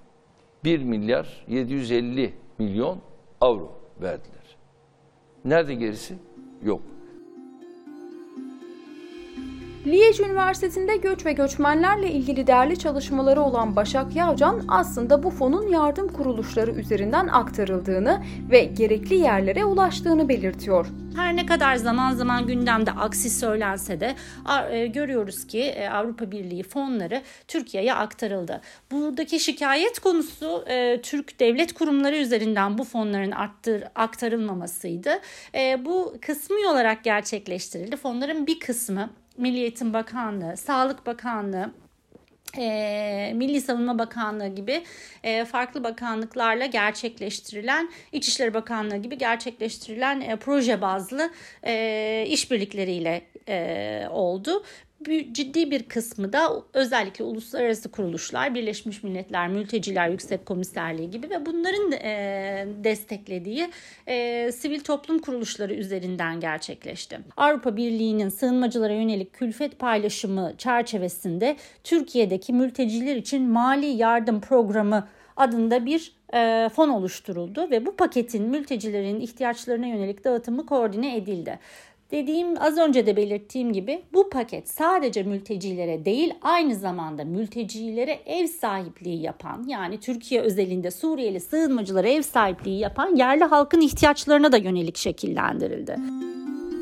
1 0.63 0.83
milyar 0.83 1.45
750 1.47 2.33
milyon 2.59 2.99
avro 3.41 3.71
verdiler. 4.01 4.57
Nerede 5.45 5.73
gerisi? 5.75 6.15
Yok. 6.63 6.81
Liège 9.85 10.23
Üniversitesi'nde 10.23 10.97
göç 10.97 11.25
ve 11.25 11.33
göçmenlerle 11.33 12.11
ilgili 12.11 12.47
değerli 12.47 12.79
çalışmaları 12.79 13.41
olan 13.41 13.75
Başak 13.75 14.15
Yavcan 14.15 14.65
aslında 14.67 15.23
bu 15.23 15.29
fonun 15.29 15.71
yardım 15.71 16.07
kuruluşları 16.07 16.71
üzerinden 16.71 17.27
aktarıldığını 17.27 18.23
ve 18.51 18.63
gerekli 18.63 19.15
yerlere 19.15 19.65
ulaştığını 19.65 20.29
belirtiyor. 20.29 20.87
Her 21.15 21.35
ne 21.35 21.45
kadar 21.45 21.75
zaman 21.75 22.15
zaman 22.15 22.47
gündemde 22.47 22.91
aksi 22.91 23.29
söylense 23.29 23.99
de 23.99 24.15
e, 24.71 24.87
görüyoruz 24.87 25.47
ki 25.47 25.61
e, 25.61 25.89
Avrupa 25.89 26.31
Birliği 26.31 26.63
fonları 26.63 27.21
Türkiye'ye 27.47 27.93
aktarıldı. 27.93 28.61
Buradaki 28.91 29.39
şikayet 29.39 29.99
konusu 29.99 30.65
e, 30.67 31.01
Türk 31.01 31.39
devlet 31.39 31.73
kurumları 31.73 32.17
üzerinden 32.17 32.77
bu 32.77 32.83
fonların 32.83 33.33
aktarılmamasıydı. 33.95 35.09
Bu 35.85 36.15
kısmı 36.21 36.57
olarak 36.71 37.03
gerçekleştirildi. 37.03 37.95
Fonların 37.95 38.47
bir 38.47 38.59
kısmı 38.59 39.09
Milli 39.41 39.59
Eğitim 39.59 39.93
Bakanlığı, 39.93 40.57
Sağlık 40.57 41.05
Bakanlığı, 41.05 41.71
e, 42.57 43.31
Milli 43.35 43.61
Savunma 43.61 43.99
Bakanlığı 43.99 44.47
gibi 44.47 44.83
e, 45.23 45.45
farklı 45.45 45.83
bakanlıklarla 45.83 46.65
gerçekleştirilen 46.65 47.89
İçişleri 48.11 48.53
Bakanlığı 48.53 48.97
gibi 48.97 49.17
gerçekleştirilen 49.17 50.21
e, 50.21 50.35
proje 50.35 50.81
bazlı 50.81 51.31
işbirlikleriyle 52.27 53.21
oldu 54.09 54.63
ciddi 55.31 55.71
bir 55.71 55.83
kısmı 55.83 56.33
da 56.33 56.63
özellikle 56.73 57.23
uluslararası 57.23 57.91
kuruluşlar, 57.91 58.55
Birleşmiş 58.55 59.03
Milletler, 59.03 59.47
Mülteciler 59.47 60.09
Yüksek 60.09 60.45
Komiserliği 60.45 61.11
gibi 61.11 61.29
ve 61.29 61.45
bunların 61.45 61.91
e, 61.91 62.67
desteklediği 62.83 63.69
e, 64.07 64.51
sivil 64.51 64.79
toplum 64.79 65.19
kuruluşları 65.19 65.73
üzerinden 65.73 66.39
gerçekleşti. 66.39 67.19
Avrupa 67.37 67.77
Birliği'nin 67.77 68.29
sığınmacılara 68.29 68.93
yönelik 68.93 69.33
külfet 69.33 69.79
paylaşımı 69.79 70.53
çerçevesinde 70.57 71.55
Türkiye'deki 71.83 72.53
mülteciler 72.53 73.15
için 73.15 73.49
mali 73.49 73.85
yardım 73.85 74.41
programı 74.41 75.07
adında 75.37 75.85
bir 75.85 76.13
e, 76.33 76.69
fon 76.69 76.89
oluşturuldu 76.89 77.71
ve 77.71 77.85
bu 77.85 77.95
paketin 77.95 78.43
mültecilerin 78.43 79.19
ihtiyaçlarına 79.19 79.87
yönelik 79.87 80.23
dağıtımı 80.23 80.65
koordine 80.65 81.17
edildi. 81.17 81.59
Dediğim 82.11 82.47
az 82.61 82.77
önce 82.77 83.05
de 83.05 83.15
belirttiğim 83.15 83.73
gibi 83.73 84.01
bu 84.13 84.29
paket 84.29 84.69
sadece 84.69 85.23
mültecilere 85.23 86.05
değil 86.05 86.33
aynı 86.41 86.75
zamanda 86.75 87.25
mültecilere 87.25 88.19
ev 88.25 88.47
sahipliği 88.47 89.21
yapan 89.21 89.63
yani 89.67 89.99
Türkiye 89.99 90.41
özelinde 90.41 90.91
Suriyeli 90.91 91.39
sığınmacılara 91.39 92.07
ev 92.07 92.21
sahipliği 92.21 92.79
yapan 92.79 93.15
yerli 93.15 93.43
halkın 93.43 93.81
ihtiyaçlarına 93.81 94.51
da 94.51 94.57
yönelik 94.57 94.97
şekillendirildi. 94.97 95.95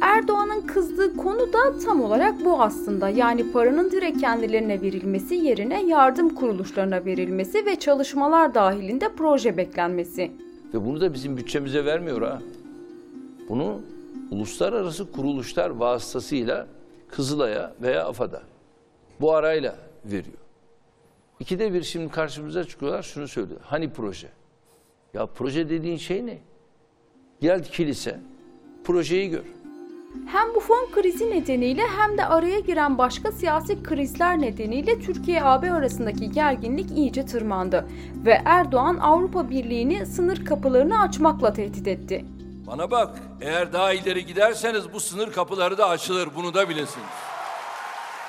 Erdoğan'ın 0.02 0.62
kızdığı 0.62 1.18
konu 1.18 1.54
da 1.54 1.80
tam 1.86 2.02
olarak 2.02 2.46
bu 2.46 2.62
aslında. 2.62 3.10
Yani 3.10 3.52
paranın 3.52 3.92
direkt 3.92 4.22
kendilerine 4.22 4.82
verilmesi 4.82 5.36
yerine 5.36 5.84
yardım 5.84 6.36
kuruluşlarına 6.36 7.06
verilmesi 7.06 7.66
ve 7.66 7.76
çalışmalar 7.76 8.54
dahilinde 8.54 9.10
proje 9.18 9.58
beklenmesi. 9.58 10.32
Ve 10.74 10.86
bunu 10.86 11.02
da 11.02 11.14
bizim 11.14 11.38
bütçemize 11.38 11.86
vermiyor 11.86 12.22
ha. 12.22 12.42
Bunu 13.50 13.82
uluslararası 14.32 15.12
kuruluşlar 15.12 15.70
vasıtasıyla 15.70 16.68
Kızılay'a 17.08 17.74
veya 17.82 18.06
AFAD'a 18.06 18.42
bu 19.22 19.34
arayla 19.36 19.76
veriyor. 20.06 20.38
İkide 21.40 21.74
bir 21.74 21.84
şimdi 21.84 22.12
karşımıza 22.12 22.64
çıkıyorlar 22.64 23.04
şunu 23.04 23.28
söylüyor. 23.28 23.60
Hani 23.64 23.90
proje? 23.94 24.28
Ya 25.14 25.26
proje 25.26 25.70
dediğin 25.70 25.98
şey 25.98 26.26
ne? 26.26 26.38
Gel 27.42 27.64
kilise, 27.64 28.20
projeyi 28.84 29.30
gör. 29.30 29.44
Hem 30.28 30.56
bu 30.56 30.60
fon 30.60 30.88
krizi 30.92 31.32
nedeniyle 31.32 31.82
hem 31.82 32.18
de 32.18 32.26
araya 32.26 32.60
giren 32.60 32.98
başka 32.98 33.32
siyasi 33.32 33.84
krizler 33.84 34.42
nedeniyle 34.42 35.00
Türkiye-AB 35.00 35.72
arasındaki 35.72 36.32
gerginlik 36.32 36.92
iyice 36.98 37.26
tırmandı 37.26 37.86
ve 38.26 38.42
Erdoğan 38.46 38.98
Avrupa 38.98 39.50
Birliği'ni 39.50 40.06
sınır 40.06 40.46
kapılarını 40.46 41.02
açmakla 41.02 41.54
tehdit 41.54 41.88
etti. 41.88 42.26
Bana 42.70 42.92
bak, 42.92 43.20
eğer 43.42 43.74
daha 43.74 43.94
ileri 43.94 44.26
giderseniz 44.26 44.94
bu 44.94 45.00
sınır 45.00 45.32
kapıları 45.32 45.78
da 45.78 45.90
açılır. 45.90 46.30
Bunu 46.36 46.54
da 46.54 46.70
bilesiniz. 46.70 47.08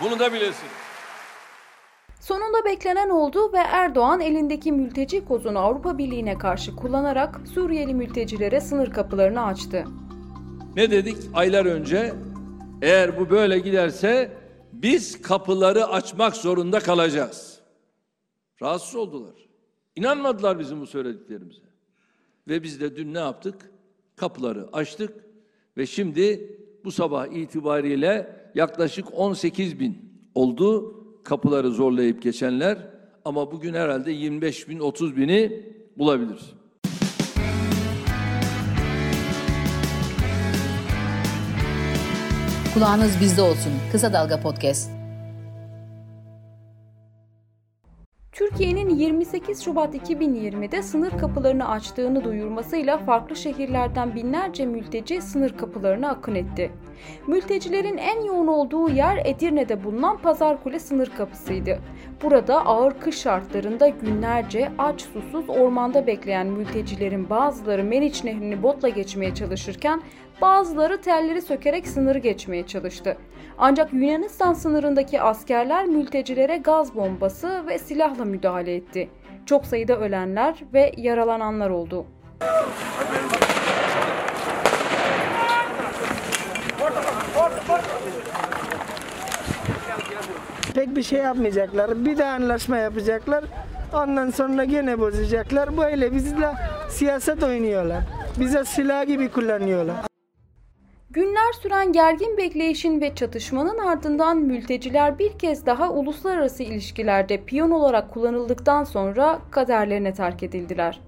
Bunu 0.00 0.18
da 0.18 0.32
bilesiniz. 0.32 0.72
Sonunda 2.20 2.64
beklenen 2.64 3.08
oldu 3.08 3.52
ve 3.52 3.58
Erdoğan 3.58 4.20
elindeki 4.20 4.72
mülteci 4.72 5.24
kozunu 5.24 5.58
Avrupa 5.58 5.98
Birliği'ne 5.98 6.38
karşı 6.38 6.76
kullanarak 6.76 7.40
Suriyeli 7.54 7.94
mültecilere 7.94 8.60
sınır 8.60 8.92
kapılarını 8.92 9.44
açtı. 9.44 9.84
Ne 10.76 10.90
dedik 10.90 11.16
aylar 11.34 11.66
önce? 11.66 12.14
Eğer 12.82 13.20
bu 13.20 13.30
böyle 13.30 13.58
giderse 13.58 14.32
biz 14.72 15.22
kapıları 15.22 15.86
açmak 15.86 16.36
zorunda 16.36 16.80
kalacağız. 16.80 17.60
Rahatsız 18.62 18.96
oldular. 18.96 19.48
İnanmadılar 19.96 20.58
bizim 20.58 20.80
bu 20.80 20.86
söylediklerimize. 20.86 21.70
Ve 22.48 22.62
biz 22.62 22.80
de 22.80 22.96
dün 22.96 23.14
ne 23.14 23.18
yaptık? 23.18 23.70
Kapıları 24.20 24.68
açtık 24.72 25.12
ve 25.76 25.86
şimdi 25.86 26.56
bu 26.84 26.92
sabah 26.92 27.26
itibariyle 27.26 28.36
yaklaşık 28.54 29.06
18 29.12 29.80
bin 29.80 29.98
oldu 30.34 30.94
kapıları 31.24 31.70
zorlayıp 31.70 32.22
geçenler 32.22 32.78
ama 33.24 33.52
bugün 33.52 33.74
herhalde 33.74 34.12
25 34.12 34.68
bin 34.68 34.78
30 34.78 35.16
bini 35.16 35.62
bulabilir. 35.98 36.40
Kulağınız 42.74 43.20
bizde 43.20 43.42
olsun. 43.42 43.72
Kısa 43.92 44.12
Dalga 44.12 44.40
Podcast. 44.40 44.99
Türkiye'nin 48.40 48.88
28 48.88 49.64
Şubat 49.64 49.94
2020'de 49.94 50.82
sınır 50.82 51.18
kapılarını 51.18 51.68
açtığını 51.68 52.24
duyurmasıyla 52.24 52.98
farklı 52.98 53.36
şehirlerden 53.36 54.14
binlerce 54.14 54.66
mülteci 54.66 55.22
sınır 55.22 55.56
kapılarına 55.56 56.08
akın 56.08 56.34
etti. 56.34 56.70
Mültecilerin 57.26 57.96
en 57.96 58.20
yoğun 58.24 58.46
olduğu 58.46 58.90
yer 58.90 59.22
Edirne'de 59.24 59.84
bulunan 59.84 60.18
Pazarkule 60.18 60.78
sınır 60.78 61.10
kapısıydı. 61.16 61.78
Burada 62.22 62.66
ağır 62.66 63.00
kış 63.00 63.18
şartlarında 63.18 63.88
günlerce 63.88 64.72
aç 64.78 65.02
susuz 65.02 65.48
ormanda 65.48 66.06
bekleyen 66.06 66.46
mültecilerin 66.46 67.30
bazıları 67.30 67.84
Meriç 67.84 68.24
Nehri'ni 68.24 68.62
botla 68.62 68.88
geçmeye 68.88 69.34
çalışırken 69.34 70.02
bazıları 70.40 71.00
telleri 71.00 71.42
sökerek 71.42 71.88
sınırı 71.88 72.18
geçmeye 72.18 72.66
çalıştı. 72.66 73.16
Ancak 73.58 73.92
Yunanistan 73.92 74.52
sınırındaki 74.52 75.20
askerler 75.20 75.86
mültecilere 75.86 76.56
gaz 76.56 76.94
bombası 76.94 77.66
ve 77.66 77.78
silahla 77.78 78.24
müdahale 78.24 78.74
etti. 78.74 79.08
Çok 79.46 79.66
sayıda 79.66 79.98
ölenler 79.98 80.54
ve 80.72 80.92
yaralananlar 80.96 81.70
oldu. 81.70 82.06
Pek 90.74 90.96
bir 90.96 91.02
şey 91.02 91.18
yapmayacaklar. 91.18 92.04
Bir 92.04 92.18
de 92.18 92.24
anlaşma 92.24 92.76
yapacaklar. 92.76 93.44
Ondan 93.94 94.30
sonra 94.30 94.64
gene 94.64 94.98
bozacaklar. 94.98 95.76
Böyle 95.76 96.14
bizle 96.14 96.52
siyaset 96.88 97.42
oynuyorlar. 97.42 98.02
Bize 98.40 98.64
silah 98.64 99.06
gibi 99.06 99.28
kullanıyorlar. 99.28 99.96
Günler 101.10 101.52
süren 101.62 101.92
gergin 101.92 102.36
bekleyişin 102.36 103.00
ve 103.00 103.14
çatışmanın 103.14 103.78
ardından 103.78 104.36
mülteciler 104.36 105.18
bir 105.18 105.38
kez 105.38 105.66
daha 105.66 105.90
uluslararası 105.90 106.62
ilişkilerde 106.62 107.44
piyon 107.44 107.70
olarak 107.70 108.10
kullanıldıktan 108.10 108.84
sonra 108.84 109.38
kaderlerine 109.50 110.14
terk 110.14 110.42
edildiler. 110.42 111.00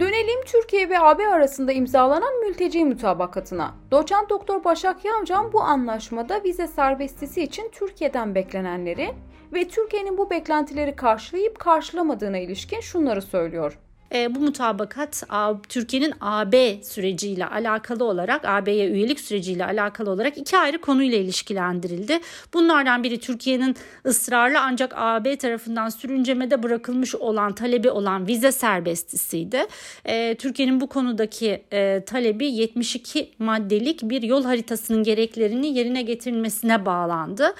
Dönelim 0.00 0.44
Türkiye 0.46 0.90
ve 0.90 0.98
AB 1.00 1.28
arasında 1.28 1.72
imzalanan 1.72 2.40
mülteci 2.40 2.84
mutabakatına. 2.84 3.74
Doçent 3.90 4.30
Doktor 4.30 4.64
Başak 4.64 5.04
Yavcan 5.04 5.52
bu 5.52 5.62
anlaşmada 5.62 6.44
vize 6.44 6.66
serbestisi 6.66 7.42
için 7.42 7.68
Türkiye'den 7.72 8.34
beklenenleri 8.34 9.14
ve 9.52 9.68
Türkiye'nin 9.68 10.18
bu 10.18 10.30
beklentileri 10.30 10.96
karşılayıp 10.96 11.58
karşılamadığına 11.58 12.38
ilişkin 12.38 12.80
şunları 12.80 13.22
söylüyor. 13.22 13.78
E, 14.14 14.34
bu 14.34 14.40
mutabakat 14.40 15.22
Türkiye'nin 15.68 16.14
AB 16.20 16.82
süreciyle 16.82 17.46
alakalı 17.46 18.04
olarak 18.04 18.44
AB'ye 18.44 18.88
üyelik 18.88 19.20
süreciyle 19.20 19.64
alakalı 19.64 20.10
olarak 20.10 20.38
iki 20.38 20.58
ayrı 20.58 20.80
konuyla 20.80 21.18
ilişkilendirildi. 21.18 22.20
Bunlardan 22.54 23.02
biri 23.02 23.20
Türkiye'nin 23.20 23.76
ısrarlı 24.06 24.60
ancak 24.60 24.92
AB 24.96 25.36
tarafından 25.36 25.88
sürüncemede 25.88 26.62
bırakılmış 26.62 27.14
olan 27.14 27.54
talebi 27.54 27.90
olan 27.90 28.26
vize 28.26 28.52
serbestisiydi. 28.52 29.66
E, 30.04 30.34
Türkiye'nin 30.34 30.80
bu 30.80 30.86
konudaki 30.86 31.62
e, 31.72 32.04
talebi 32.06 32.46
72 32.46 33.30
maddelik 33.38 34.02
bir 34.02 34.22
yol 34.22 34.44
haritasının 34.44 35.02
gereklerini 35.02 35.78
yerine 35.78 36.02
getirilmesine 36.02 36.86
bağlandı. 36.86 37.54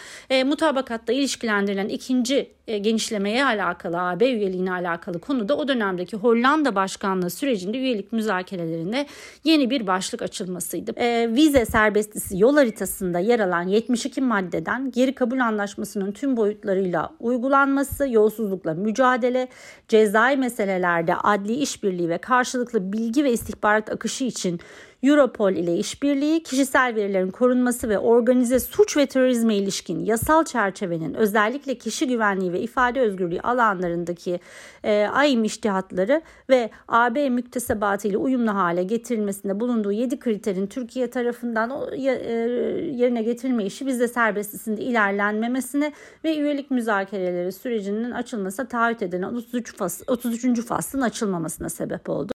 Mutabakatta 0.44 1.12
ilişkilendirilen 1.12 1.88
ikinci 1.88 2.50
genişlemeye 2.66 3.44
alakalı, 3.44 4.00
AB 4.00 4.30
üyeliğine 4.30 4.72
alakalı 4.72 5.20
konuda 5.20 5.56
o 5.56 5.68
dönemdeki 5.68 6.16
Hollanda 6.16 6.41
başkanlığı 6.74 7.30
sürecinde 7.30 7.78
üyelik 7.78 8.12
müzakerelerine 8.12 9.06
yeni 9.44 9.70
bir 9.70 9.86
başlık 9.86 10.22
açılmasıydı. 10.22 10.92
E, 10.96 11.28
vize 11.34 11.64
serbestisi 11.64 12.38
yol 12.38 12.56
haritasında 12.56 13.18
yer 13.18 13.40
alan 13.40 13.62
72 13.62 14.20
maddeden 14.20 14.90
geri 14.90 15.14
kabul 15.14 15.38
anlaşmasının 15.38 16.12
tüm 16.12 16.36
boyutlarıyla 16.36 17.12
uygulanması, 17.20 18.08
yolsuzlukla 18.08 18.74
mücadele, 18.74 19.48
cezai 19.88 20.36
meselelerde 20.36 21.16
adli 21.16 21.54
işbirliği 21.54 22.08
ve 22.08 22.18
karşılıklı 22.18 22.92
bilgi 22.92 23.24
ve 23.24 23.32
istihbarat 23.32 23.90
akışı 23.90 24.24
için 24.24 24.60
Europol 25.02 25.52
ile 25.52 25.76
işbirliği, 25.76 26.42
kişisel 26.42 26.94
verilerin 26.96 27.30
korunması 27.30 27.88
ve 27.88 27.98
organize 27.98 28.60
suç 28.60 28.96
ve 28.96 29.06
terörizme 29.06 29.56
ilişkin 29.56 30.04
yasal 30.04 30.44
çerçevenin 30.44 31.14
özellikle 31.14 31.78
kişi 31.78 32.08
güvenliği 32.08 32.52
ve 32.52 32.60
ifade 32.60 33.00
özgürlüğü 33.00 33.40
alanlarındaki 33.40 34.40
e, 34.84 35.06
AYİM 35.12 35.44
iştihatları 35.44 36.22
ve 36.50 36.70
AB 36.88 37.30
müktesebatı 37.30 38.08
ile 38.08 38.16
uyumlu 38.16 38.54
hale 38.54 38.82
getirilmesinde 38.82 39.60
bulunduğu 39.60 39.92
7 39.92 40.18
kriterin 40.18 40.66
Türkiye 40.66 41.10
tarafından 41.10 41.92
e, 41.92 42.00
yerine 42.00 43.22
getirilme 43.22 43.64
işi 43.64 43.86
bizde 43.86 44.08
serbestisinde 44.08 44.82
ilerlenmemesine 44.82 45.92
ve 46.24 46.36
üyelik 46.36 46.70
müzakereleri 46.70 47.52
sürecinin 47.52 48.10
açılmasına 48.10 48.68
taahhüt 48.68 49.02
edilen 49.02 49.22
33, 49.34 49.76
fas, 49.76 50.02
33. 50.06 50.66
faslın 50.66 51.00
açılmamasına 51.00 51.68
sebep 51.68 52.08
oldu. 52.08 52.31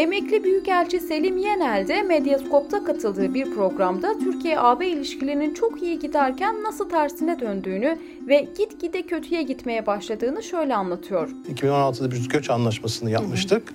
Emekli 0.00 0.44
Büyükelçi 0.44 1.00
Selim 1.00 1.38
Yenel 1.38 1.88
de 1.88 2.02
Medyaskop'ta 2.02 2.84
katıldığı 2.84 3.34
bir 3.34 3.54
programda 3.54 4.18
Türkiye-AB 4.18 4.88
ilişkilerinin 4.88 5.54
çok 5.54 5.82
iyi 5.82 5.98
giderken 5.98 6.62
nasıl 6.62 6.90
tersine 6.90 7.40
döndüğünü 7.40 7.98
ve 8.28 8.48
gitgide 8.58 9.02
kötüye 9.02 9.42
gitmeye 9.42 9.86
başladığını 9.86 10.42
şöyle 10.42 10.74
anlatıyor. 10.74 11.28
2016'da 11.54 12.10
bir 12.10 12.28
göç 12.28 12.50
anlaşmasını 12.50 13.10
yapmıştık. 13.10 13.74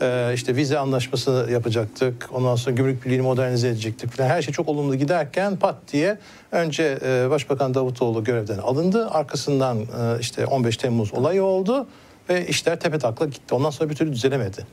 Ee, 0.00 0.30
işte 0.34 0.56
vize 0.56 0.78
anlaşması 0.78 1.48
yapacaktık. 1.52 2.28
Ondan 2.32 2.56
sonra 2.56 2.76
gümrük 2.76 3.04
birliğini 3.04 3.22
modernize 3.22 3.68
edecektik 3.68 4.10
falan. 4.10 4.28
Her 4.28 4.42
şey 4.42 4.54
çok 4.54 4.68
olumlu 4.68 4.96
giderken 4.96 5.56
pat 5.56 5.76
diye 5.92 6.18
önce 6.52 6.98
e, 7.04 7.30
Başbakan 7.30 7.74
Davutoğlu 7.74 8.24
görevden 8.24 8.58
alındı. 8.58 9.08
Arkasından 9.10 9.78
e, 9.78 10.20
işte 10.20 10.46
15 10.46 10.76
Temmuz 10.76 11.14
olayı 11.14 11.42
oldu 11.42 11.86
ve 12.28 12.46
işler 12.46 12.80
tepe 12.80 12.98
taklak 12.98 13.32
gitti. 13.32 13.54
Ondan 13.54 13.70
sonra 13.70 13.90
bir 13.90 13.94
türlü 13.94 14.12
düzelemedi. 14.12 14.66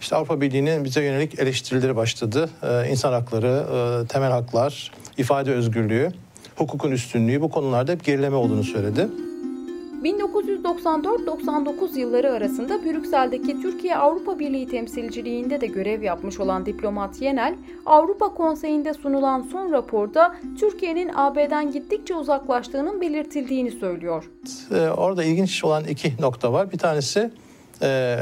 İşte 0.00 0.16
Avrupa 0.16 0.40
Birliği'nin 0.40 0.84
bize 0.84 1.04
yönelik 1.04 1.38
eleştirileri 1.38 1.96
başladı. 1.96 2.50
Ee, 2.62 2.90
insan 2.90 3.12
hakları, 3.12 3.66
e, 4.04 4.06
temel 4.06 4.30
haklar, 4.30 4.92
ifade 5.18 5.52
özgürlüğü, 5.52 6.12
hukukun 6.56 6.90
üstünlüğü 6.90 7.40
bu 7.40 7.50
konularda 7.50 7.92
hep 7.92 8.04
gerileme 8.04 8.36
olduğunu 8.36 8.64
söyledi. 8.64 9.08
1994-99 10.04 11.98
yılları 11.98 12.32
arasında 12.32 12.84
Brüksel'deki 12.84 13.62
Türkiye 13.62 13.96
Avrupa 13.96 14.38
Birliği 14.38 14.68
temsilciliğinde 14.68 15.60
de 15.60 15.66
görev 15.66 16.02
yapmış 16.02 16.40
olan 16.40 16.66
diplomat 16.66 17.22
Yenel, 17.22 17.54
Avrupa 17.86 18.28
Konseyi'nde 18.28 18.94
sunulan 18.94 19.48
son 19.52 19.72
raporda 19.72 20.36
Türkiye'nin 20.60 21.10
AB'den 21.14 21.72
gittikçe 21.72 22.14
uzaklaştığının 22.14 23.00
belirtildiğini 23.00 23.70
söylüyor. 23.70 24.30
Ee, 24.70 24.88
orada 24.88 25.24
ilginç 25.24 25.64
olan 25.64 25.84
iki 25.84 26.12
nokta 26.20 26.52
var. 26.52 26.72
Bir 26.72 26.78
tanesi 26.78 27.30
e, 27.82 28.18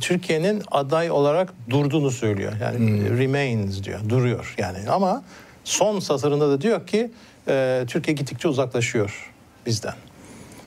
Türkiye'nin 0.00 0.62
aday 0.70 1.10
olarak 1.10 1.52
durduğunu 1.70 2.10
söylüyor. 2.10 2.52
Yani 2.62 2.78
hmm. 2.78 3.18
remains 3.18 3.82
diyor, 3.82 4.00
duruyor 4.08 4.54
yani. 4.58 4.90
Ama 4.90 5.22
son 5.64 6.00
satırında 6.00 6.48
da 6.48 6.60
diyor 6.60 6.86
ki 6.86 7.10
e, 7.48 7.84
Türkiye 7.86 8.14
gittikçe 8.14 8.48
uzaklaşıyor 8.48 9.32
bizden. 9.66 9.94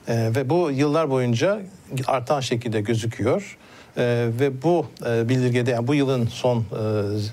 E, 0.07 0.31
ve 0.35 0.49
bu 0.49 0.71
yıllar 0.71 1.09
boyunca 1.09 1.61
artan 2.07 2.39
şekilde 2.39 2.81
gözüküyor. 2.81 3.57
Ee, 3.97 4.27
ve 4.39 4.63
bu 4.63 4.85
e, 5.05 5.29
bildirgede 5.29 5.71
yani 5.71 5.87
bu 5.87 5.95
yılın 5.95 6.27
son 6.27 6.57
e, 6.57 6.63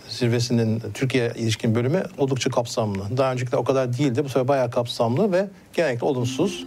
zirvesinin 0.08 0.82
Türkiye 0.94 1.32
ilişkin 1.36 1.74
bölümü 1.74 2.02
oldukça 2.18 2.50
kapsamlı. 2.50 3.16
Daha 3.16 3.32
önceki 3.32 3.56
o 3.56 3.64
kadar 3.64 3.98
değildi. 3.98 4.24
Bu 4.24 4.28
sefer 4.28 4.48
bayağı 4.48 4.70
kapsamlı 4.70 5.32
ve 5.32 5.48
genellikle 5.72 6.06
olumsuz. 6.06 6.64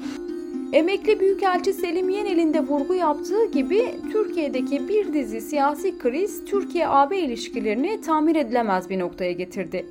Emekli 0.74 1.20
Büyükelçi 1.20 1.74
Selim 1.74 2.10
Yenel'in 2.10 2.54
de 2.54 2.60
vurgu 2.60 2.94
yaptığı 2.94 3.52
gibi 3.52 3.96
Türkiye'deki 4.12 4.90
bir 4.90 5.14
dizi 5.14 5.42
siyasi 5.42 6.00
kriz 6.00 6.46
Türkiye-AB 6.46 7.20
ilişkilerini 7.20 8.02
tamir 8.02 8.36
edilemez 8.36 8.90
bir 8.90 9.00
noktaya 9.00 9.32
getirdi. 9.32 9.86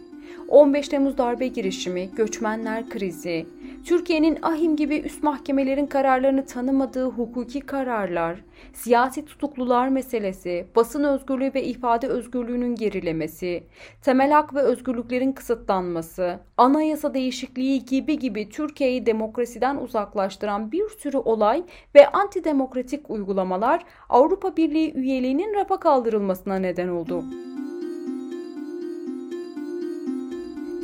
15 0.49 0.89
Temmuz 0.89 1.19
darbe 1.19 1.47
girişimi, 1.47 2.11
göçmenler 2.17 2.89
krizi, 2.89 3.47
Türkiye'nin 3.85 4.39
ahim 4.43 4.77
gibi 4.77 4.97
üst 4.97 5.23
mahkemelerin 5.23 5.87
kararlarını 5.87 6.47
tanımadığı 6.47 7.05
hukuki 7.05 7.61
kararlar, 7.61 8.45
siyasi 8.73 9.25
tutuklular 9.25 9.89
meselesi, 9.89 10.67
basın 10.77 11.05
özgürlüğü 11.05 11.55
ve 11.55 11.65
ifade 11.65 12.09
özgürlüğünün 12.09 12.75
gerilemesi, 12.75 13.63
temel 14.03 14.31
hak 14.31 14.55
ve 14.55 14.61
özgürlüklerin 14.61 15.33
kısıtlanması, 15.33 16.41
anayasa 16.57 17.15
değişikliği 17.15 17.85
gibi 17.85 18.19
gibi 18.19 18.49
Türkiye'yi 18.49 19.07
demokrasiden 19.07 19.77
uzaklaştıran 19.77 20.73
bir 20.73 20.89
sürü 20.89 21.17
olay 21.17 21.63
ve 21.95 22.09
antidemokratik 22.09 23.11
uygulamalar 23.11 23.85
Avrupa 24.09 24.57
Birliği 24.57 24.95
üyeliğinin 24.95 25.55
rafa 25.55 25.81
kaldırılmasına 25.81 26.57
neden 26.57 26.89
oldu. 26.89 27.25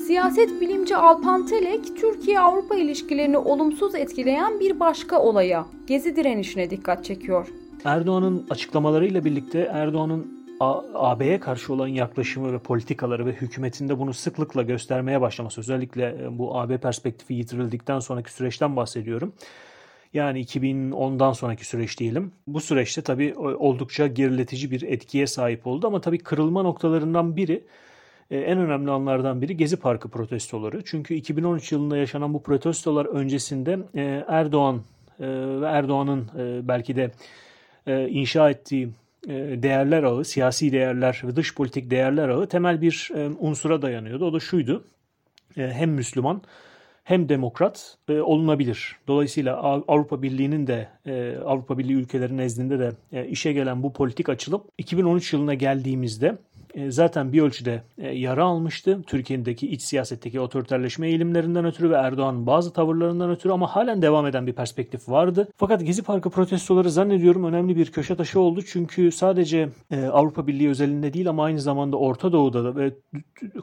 Siyaset 0.07 0.61
bilimci 0.61 0.97
Alpan 0.97 1.47
Telek, 1.47 1.97
Türkiye-Avrupa 1.97 2.75
ilişkilerini 2.75 3.38
olumsuz 3.38 3.95
etkileyen 3.95 4.61
bir 4.61 4.81
başka 4.81 5.23
olaya, 5.23 5.67
Gezi 5.87 6.17
direnişine 6.17 6.71
dikkat 6.71 7.05
çekiyor. 7.05 7.49
Erdoğan'ın 7.85 8.47
açıklamalarıyla 8.51 9.25
birlikte 9.25 9.61
Erdoğan'ın 9.73 10.47
AB'ye 10.95 11.40
karşı 11.40 11.73
olan 11.73 11.87
yaklaşımı 11.87 12.53
ve 12.53 12.59
politikaları 12.59 13.27
ve 13.27 13.33
hükümetinde 13.33 13.99
bunu 13.99 14.14
sıklıkla 14.14 14.62
göstermeye 14.62 15.21
başlaması, 15.21 15.61
özellikle 15.61 16.17
e, 16.23 16.38
bu 16.38 16.59
AB 16.59 16.79
perspektifi 16.79 17.35
yitirildikten 17.35 18.01
sonraki 18.01 18.33
süreçten 18.33 18.77
bahsediyorum. 18.77 19.33
Yani 20.14 20.40
2010'dan 20.45 21.33
sonraki 21.33 21.67
süreç 21.67 21.99
diyelim. 21.99 22.33
Bu 22.47 22.61
süreçte 22.61 23.03
tabii 23.03 23.35
oldukça 23.38 24.07
geriletici 24.07 24.71
bir 24.71 24.83
etkiye 24.83 25.27
sahip 25.27 25.67
oldu 25.67 25.87
ama 25.87 26.01
tabii 26.01 26.19
kırılma 26.19 26.62
noktalarından 26.62 27.37
biri 27.37 27.55
e, 27.55 27.64
en 28.31 28.59
önemli 28.59 28.91
anlardan 28.91 29.43
biri 29.43 29.57
Gezi 29.57 29.77
Parkı 29.77 30.09
protestoları. 30.09 30.83
Çünkü 30.85 31.15
2013 31.15 31.73
yılında 31.73 31.97
yaşanan 31.97 32.35
bu 32.35 32.43
protestolar 32.43 33.07
öncesinde 33.07 33.79
e, 33.95 34.25
Erdoğan 34.29 34.83
e, 35.21 35.27
ve 35.61 35.67
Erdoğan'ın 35.67 36.29
belki 36.69 36.97
de 36.97 37.11
inşa 38.09 38.51
ettiği 38.51 38.91
değerler 39.63 40.03
ağı, 40.03 40.25
siyasi 40.25 40.73
değerler 40.73 41.23
ve 41.25 41.37
dış 41.37 41.55
politik 41.55 41.91
değerler 41.91 42.29
ağı 42.29 42.47
temel 42.47 42.81
bir 42.81 43.11
unsura 43.39 43.83
dayanıyordu. 43.83 44.25
O 44.25 44.33
da 44.33 44.41
şuydu, 44.41 44.85
hem 45.55 45.91
Müslüman 45.91 46.43
hem 47.05 47.29
demokrat 47.29 47.99
olunabilir. 48.09 48.97
Dolayısıyla 49.09 49.57
Avrupa 49.63 50.23
Birliği'nin 50.23 50.67
de 50.67 50.89
Avrupa 51.45 51.79
Birliği 51.79 51.95
ülkelerinin 51.95 52.39
nezdinde 52.39 52.79
de 52.79 52.93
işe 53.29 53.53
gelen 53.53 53.83
bu 53.83 53.93
politik 53.93 54.29
açılım 54.29 54.63
2013 54.79 55.33
yılına 55.33 55.55
geldiğimizde 55.55 56.27
e, 56.27 56.54
zaten 56.89 57.33
bir 57.33 57.43
ölçüde 57.43 57.83
e, 57.99 58.09
yara 58.09 58.45
almıştı. 58.45 59.03
Türkiye'deki 59.07 59.69
iç 59.69 59.83
siyasetteki 59.83 60.41
otoriterleşme 60.41 61.09
eğilimlerinden 61.09 61.65
ötürü 61.65 61.91
ve 61.91 61.95
Erdoğan'ın 61.95 62.47
bazı 62.47 62.73
tavırlarından 62.73 63.31
ötürü 63.31 63.53
ama 63.53 63.77
halen 63.77 64.03
devam 64.03 64.27
eden 64.27 64.47
bir 64.47 64.53
perspektif 64.53 65.09
vardı. 65.09 65.49
Fakat 65.57 65.87
Gezi 65.87 66.03
Parkı 66.03 66.31
protestoları 66.31 66.91
zannediyorum 66.91 67.45
önemli 67.45 67.77
bir 67.77 67.93
köşe 67.93 68.17
taşı 68.17 68.41
oldu. 68.41 68.63
Çünkü 68.67 69.13
sadece 69.13 69.69
e, 69.91 70.05
Avrupa 70.05 70.47
Birliği 70.47 70.69
özelinde 70.69 71.13
değil 71.13 71.29
ama 71.29 71.45
aynı 71.45 71.61
zamanda 71.61 71.97
Orta 71.97 72.33
Doğu'da 72.33 72.65
da 72.65 72.77
ve 72.77 72.93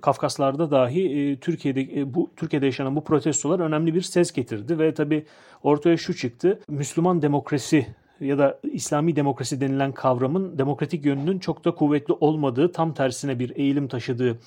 Kafkaslar'da 0.02 0.71
dahi 0.71 1.38
Türkiye'de 1.41 2.13
bu 2.13 2.32
Türkiye'de 2.36 2.65
yaşanan 2.65 2.95
bu 2.95 3.04
protestolar 3.04 3.60
önemli 3.60 3.95
bir 3.95 4.02
ses 4.02 4.32
getirdi 4.32 4.80
ve 4.80 4.93
tabii 4.93 5.26
ortaya 5.63 5.97
şu 5.97 6.15
çıktı. 6.15 6.60
Müslüman 6.69 7.21
demokrasi 7.21 7.88
ya 8.21 8.38
da 8.38 8.60
İslami 8.63 9.15
demokrasi 9.15 9.62
denilen 9.62 9.91
kavramın 9.91 10.57
demokratik 10.57 11.05
yönünün 11.05 11.39
çok 11.39 11.65
da 11.65 11.75
kuvvetli 11.75 12.13
olmadığı, 12.13 12.71
tam 12.71 12.93
tersine 12.93 13.39
bir 13.39 13.55
eğilim 13.55 13.88
taşıdığı 13.88 14.39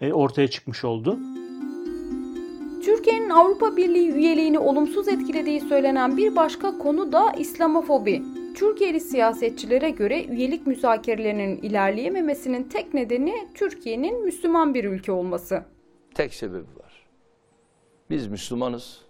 e, 0.00 0.12
ortaya 0.12 0.48
çıkmış 0.48 0.84
oldu. 0.84 1.18
Türkiye'nin 2.84 3.30
Avrupa 3.30 3.76
Birliği 3.76 4.10
üyeliğini 4.10 4.58
olumsuz 4.58 5.08
etkilediği 5.08 5.60
söylenen 5.60 6.16
bir 6.16 6.36
başka 6.36 6.78
konu 6.78 7.12
da 7.12 7.32
İslamofobi. 7.32 8.22
Türkiye'li 8.54 9.00
siyasetçilere 9.00 9.90
göre 9.90 10.24
üyelik 10.24 10.66
müzakerelerinin 10.66 11.56
ilerleyememesinin 11.56 12.62
tek 12.64 12.94
nedeni 12.94 13.48
Türkiye'nin 13.54 14.24
Müslüman 14.24 14.74
bir 14.74 14.84
ülke 14.84 15.12
olması. 15.12 15.64
Tek 16.14 16.34
sebebi 16.34 16.58
var. 16.58 17.06
Biz 18.10 18.26
Müslümanız. 18.26 19.00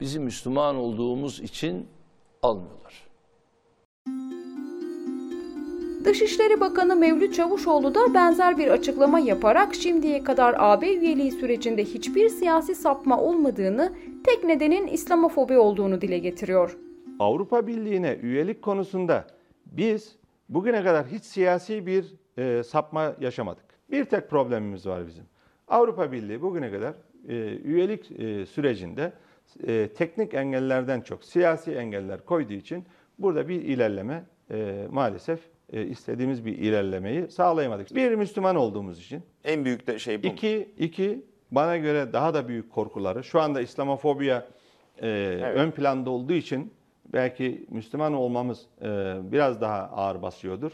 Bizim 0.00 0.22
Müslüman 0.22 0.76
olduğumuz 0.76 1.40
için 1.40 1.86
almıyorlar. 2.42 3.05
Dışişleri 6.06 6.60
Bakanı 6.60 6.96
Mevlüt 6.96 7.34
Çavuşoğlu 7.34 7.94
da 7.94 8.14
benzer 8.14 8.58
bir 8.58 8.68
açıklama 8.68 9.18
yaparak 9.18 9.74
şimdiye 9.74 10.24
kadar 10.24 10.54
AB 10.58 10.94
üyeliği 10.94 11.32
sürecinde 11.32 11.84
hiçbir 11.84 12.28
siyasi 12.28 12.74
sapma 12.74 13.20
olmadığını, 13.20 13.92
tek 14.24 14.44
nedenin 14.44 14.86
İslamofobi 14.86 15.58
olduğunu 15.58 16.00
dile 16.00 16.18
getiriyor. 16.18 16.78
Avrupa 17.18 17.66
Birliği'ne 17.66 18.18
üyelik 18.22 18.62
konusunda 18.62 19.26
biz 19.66 20.16
bugüne 20.48 20.84
kadar 20.84 21.06
hiç 21.06 21.24
siyasi 21.24 21.86
bir 21.86 22.14
e, 22.38 22.62
sapma 22.62 23.14
yaşamadık. 23.20 23.64
Bir 23.90 24.04
tek 24.04 24.30
problemimiz 24.30 24.86
var 24.86 25.06
bizim. 25.06 25.24
Avrupa 25.68 26.12
Birliği 26.12 26.42
bugüne 26.42 26.70
kadar 26.70 26.94
e, 27.28 27.34
üyelik 27.64 28.20
e, 28.20 28.46
sürecinde 28.46 29.12
e, 29.66 29.88
teknik 29.88 30.34
engellerden 30.34 31.00
çok 31.00 31.24
siyasi 31.24 31.72
engeller 31.72 32.24
koyduğu 32.24 32.52
için 32.52 32.84
burada 33.18 33.48
bir 33.48 33.62
ilerleme 33.62 34.24
e, 34.50 34.86
maalesef 34.90 35.55
e, 35.72 35.86
istediğimiz 35.86 36.44
bir 36.44 36.58
ilerlemeyi 36.58 37.30
sağlayamadık. 37.30 37.94
Bir 37.94 38.14
Müslüman 38.14 38.56
olduğumuz 38.56 38.98
için. 38.98 39.22
En 39.44 39.64
büyük 39.64 39.86
de 39.86 39.98
şey 39.98 40.22
bu. 40.22 40.26
İki, 40.26 40.68
iki 40.78 41.24
bana 41.50 41.76
göre 41.76 42.12
daha 42.12 42.34
da 42.34 42.48
büyük 42.48 42.72
korkuları. 42.72 43.24
Şu 43.24 43.40
anda 43.40 43.60
İslamofobiya 43.60 44.46
e, 44.98 45.08
evet. 45.08 45.56
ön 45.56 45.70
planda 45.70 46.10
olduğu 46.10 46.32
için 46.32 46.72
belki 47.12 47.66
Müslüman 47.70 48.14
olmamız 48.14 48.66
e, 48.82 48.86
biraz 49.22 49.60
daha 49.60 49.82
ağır 49.82 50.22
basıyordur. 50.22 50.72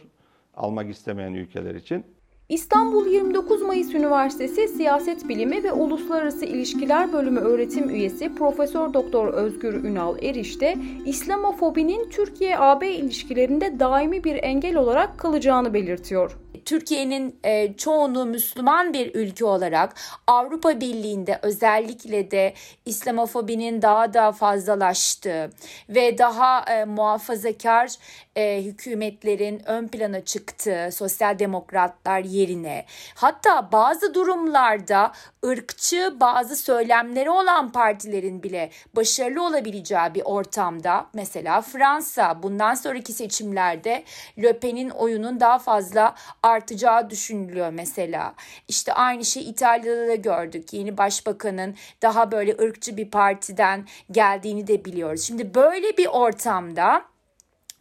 Almak 0.54 0.90
istemeyen 0.90 1.32
ülkeler 1.32 1.74
için. 1.74 2.04
İstanbul 2.52 3.06
29 3.06 3.62
Mayıs 3.62 3.94
Üniversitesi 3.94 4.68
Siyaset 4.68 5.28
Bilimi 5.28 5.64
ve 5.64 5.72
Uluslararası 5.72 6.44
İlişkiler 6.44 7.12
Bölümü 7.12 7.40
öğretim 7.40 7.90
üyesi 7.90 8.34
Profesör 8.34 8.94
Doktor 8.94 9.28
Özgür 9.28 9.84
Ünal 9.84 10.22
Eriş 10.22 10.60
de 10.60 10.76
İslamofobinin 11.06 12.10
Türkiye-AB 12.10 12.88
ilişkilerinde 12.88 13.80
daimi 13.80 14.24
bir 14.24 14.42
engel 14.42 14.76
olarak 14.76 15.18
kalacağını 15.18 15.74
belirtiyor. 15.74 16.36
Türkiye'nin 16.64 17.36
e, 17.44 17.76
çoğunluğu 17.76 18.26
Müslüman 18.26 18.92
bir 18.92 19.14
ülke 19.14 19.44
olarak 19.44 19.94
Avrupa 20.26 20.80
Birliği'nde 20.80 21.38
özellikle 21.42 22.30
de 22.30 22.54
İslamofobinin 22.86 23.82
daha 23.82 24.14
da 24.14 24.32
fazlalaştığı 24.32 25.50
ve 25.88 26.18
daha 26.18 26.64
e, 26.64 26.84
muhafazakar 26.84 27.90
e, 28.36 28.62
hükümetlerin 28.64 29.62
ön 29.66 29.88
plana 29.88 30.24
çıktığı 30.24 30.88
sosyal 30.92 31.38
demokratlar 31.38 32.20
yerine 32.20 32.84
hatta 33.14 33.72
bazı 33.72 34.14
durumlarda 34.14 35.12
ırkçı 35.46 36.16
bazı 36.20 36.56
söylemleri 36.56 37.30
olan 37.30 37.72
partilerin 37.72 38.42
bile 38.42 38.70
başarılı 38.96 39.46
olabileceği 39.46 40.14
bir 40.14 40.22
ortamda 40.24 41.06
mesela 41.14 41.60
Fransa 41.60 42.42
bundan 42.42 42.74
sonraki 42.74 43.12
seçimlerde 43.12 44.04
Le 44.42 44.58
Pen'in 44.58 44.90
oyunun 44.90 45.40
daha 45.40 45.58
fazla 45.58 46.14
artacağı 46.42 47.10
düşünülüyor 47.10 47.70
mesela. 47.70 48.34
İşte 48.68 48.92
aynı 48.92 49.24
şey 49.24 49.50
İtalya'da 49.50 50.08
da 50.08 50.14
gördük. 50.14 50.72
Yeni 50.72 50.98
başbakanın 50.98 51.74
daha 52.02 52.32
böyle 52.32 52.56
ırkçı 52.62 52.96
bir 52.96 53.10
partiden 53.10 53.86
geldiğini 54.10 54.66
de 54.66 54.84
biliyoruz. 54.84 55.22
Şimdi 55.22 55.54
böyle 55.54 55.96
bir 55.96 56.06
ortamda 56.06 57.11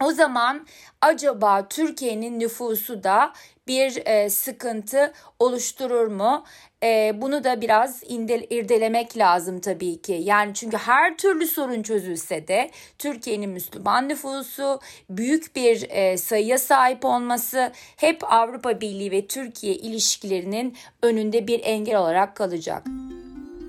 o 0.02 0.12
zaman 0.12 0.66
acaba 1.00 1.68
Türkiye'nin 1.68 2.40
nüfusu 2.40 3.02
da 3.02 3.32
bir 3.66 4.06
e, 4.06 4.30
sıkıntı 4.30 5.12
oluşturur 5.38 6.06
mu? 6.06 6.44
E, 6.82 7.12
bunu 7.14 7.44
da 7.44 7.60
biraz 7.60 8.02
indel, 8.08 8.46
irdelemek 8.50 9.16
lazım 9.18 9.60
tabii 9.60 10.02
ki. 10.02 10.20
Yani 10.22 10.54
çünkü 10.54 10.76
her 10.76 11.16
türlü 11.16 11.46
sorun 11.46 11.82
çözülse 11.82 12.48
de 12.48 12.70
Türkiye'nin 12.98 13.50
Müslüman 13.50 14.08
nüfusu 14.08 14.80
büyük 15.10 15.56
bir 15.56 15.86
e, 15.90 16.18
sayıya 16.18 16.58
sahip 16.58 17.04
olması 17.04 17.72
hep 17.96 18.32
Avrupa 18.32 18.80
Birliği 18.80 19.10
ve 19.10 19.26
Türkiye 19.26 19.74
ilişkilerinin 19.74 20.76
önünde 21.02 21.46
bir 21.46 21.60
engel 21.64 21.96
olarak 21.96 22.36
kalacak. 22.36 22.86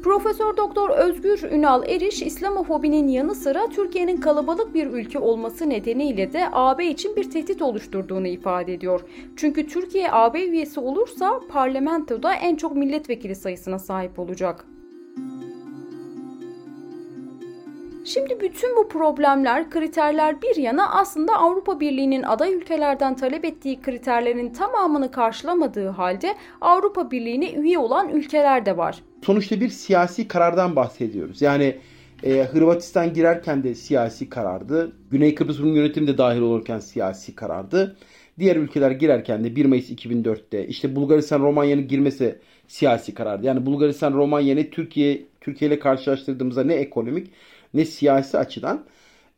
Profesör 0.04 0.58
Doktor 0.58 0.90
Özgür 0.90 1.52
Ünal 1.52 1.90
Eriş, 1.90 2.22
İslamofobinin 2.22 3.08
yanı 3.08 3.36
sıra 3.36 3.68
Türkiye'nin 3.68 4.18
kalabalık 4.18 4.74
bir 4.74 4.88
ülke 4.88 5.20
olması 5.20 5.70
nedeniyle 5.70 6.34
de 6.34 6.50
AB 6.52 6.88
için 6.88 7.16
bir 7.16 7.32
tehdit 7.32 7.62
oluşturduğunu 7.62 8.28
ifade 8.28 8.74
ediyor. 8.74 9.02
Çünkü 9.36 9.68
Türkiye 9.68 10.12
AB 10.12 10.46
üyesi 10.46 10.80
olursa 10.80 11.40
parlamentoda 11.50 12.34
en 12.34 12.56
çok 12.56 12.76
milletvekili 12.76 13.36
sayısına 13.36 13.80
sahip 13.80 14.20
olacak. 14.20 14.66
Şimdi 18.06 18.40
bütün 18.42 18.76
bu 18.76 18.88
problemler, 18.88 19.70
kriterler 19.70 20.42
bir 20.42 20.56
yana 20.56 20.92
aslında 20.92 21.34
Avrupa 21.34 21.80
Birliği'nin 21.80 22.24
aday 22.24 22.54
ülkelerden 22.54 23.16
talep 23.16 23.46
ettiği 23.46 23.82
kriterlerin 23.82 24.50
tamamını 24.50 25.12
karşılamadığı 25.12 25.88
halde 25.88 26.36
Avrupa 26.62 27.12
Birliği'ne 27.12 27.52
üye 27.54 27.78
olan 27.78 28.10
ülkeler 28.10 28.66
de 28.66 28.78
var. 28.78 29.00
Sonuçta 29.26 29.60
bir 29.60 29.70
siyasi 29.70 30.28
karardan 30.28 30.76
bahsediyoruz. 30.76 31.42
Yani 31.42 31.76
e, 32.24 32.44
Hırvatistan 32.44 33.14
girerken 33.14 33.64
de 33.64 33.76
siyasi 33.76 34.30
karardı. 34.30 34.92
Güney 35.12 35.36
Kıbrıs 35.36 35.60
Rum 35.60 35.76
yönetimi 35.76 36.08
de 36.08 36.18
dahil 36.18 36.42
olurken 36.42 36.80
siyasi 36.80 37.36
karardı. 37.36 37.98
Diğer 38.40 38.56
ülkeler 38.56 38.92
girerken 38.92 39.44
de 39.44 39.56
1 39.56 39.66
Mayıs 39.66 39.90
2004'te 39.90 40.68
işte 40.68 40.96
Bulgaristan 40.96 41.40
Romanya'nın 41.40 41.88
girmesi 41.88 42.40
siyasi 42.68 43.14
karardı. 43.14 43.46
Yani 43.46 43.66
Bulgaristan 43.66 44.14
Romanya 44.14 44.56
ne 44.56 44.70
Türkiye 44.70 45.22
Türkiye 45.42 45.72
ile 45.72 45.80
karşılaştırdığımızda 45.80 46.64
ne 46.64 46.74
ekonomik 46.74 47.32
ne 47.74 47.86
siyasi 47.86 48.38
açıdan 48.38 48.86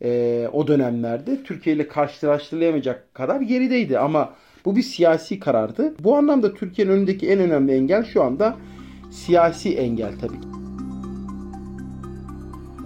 e, 0.03 0.49
o 0.53 0.67
dönemlerde 0.67 1.43
Türkiye 1.43 1.75
ile 1.75 1.87
karşılaştırılamayacak 1.87 3.13
kadar 3.13 3.41
gerideydi. 3.41 3.99
Ama 3.99 4.33
bu 4.65 4.75
bir 4.75 4.81
siyasi 4.81 5.39
karardı. 5.39 5.93
Bu 5.99 6.15
anlamda 6.15 6.53
Türkiye'nin 6.53 6.91
önündeki 6.91 7.29
en 7.29 7.39
önemli 7.39 7.71
engel 7.71 8.03
şu 8.03 8.23
anda 8.23 8.55
siyasi 9.11 9.77
engel 9.77 10.19
tabii 10.21 10.41
ki. 10.41 10.47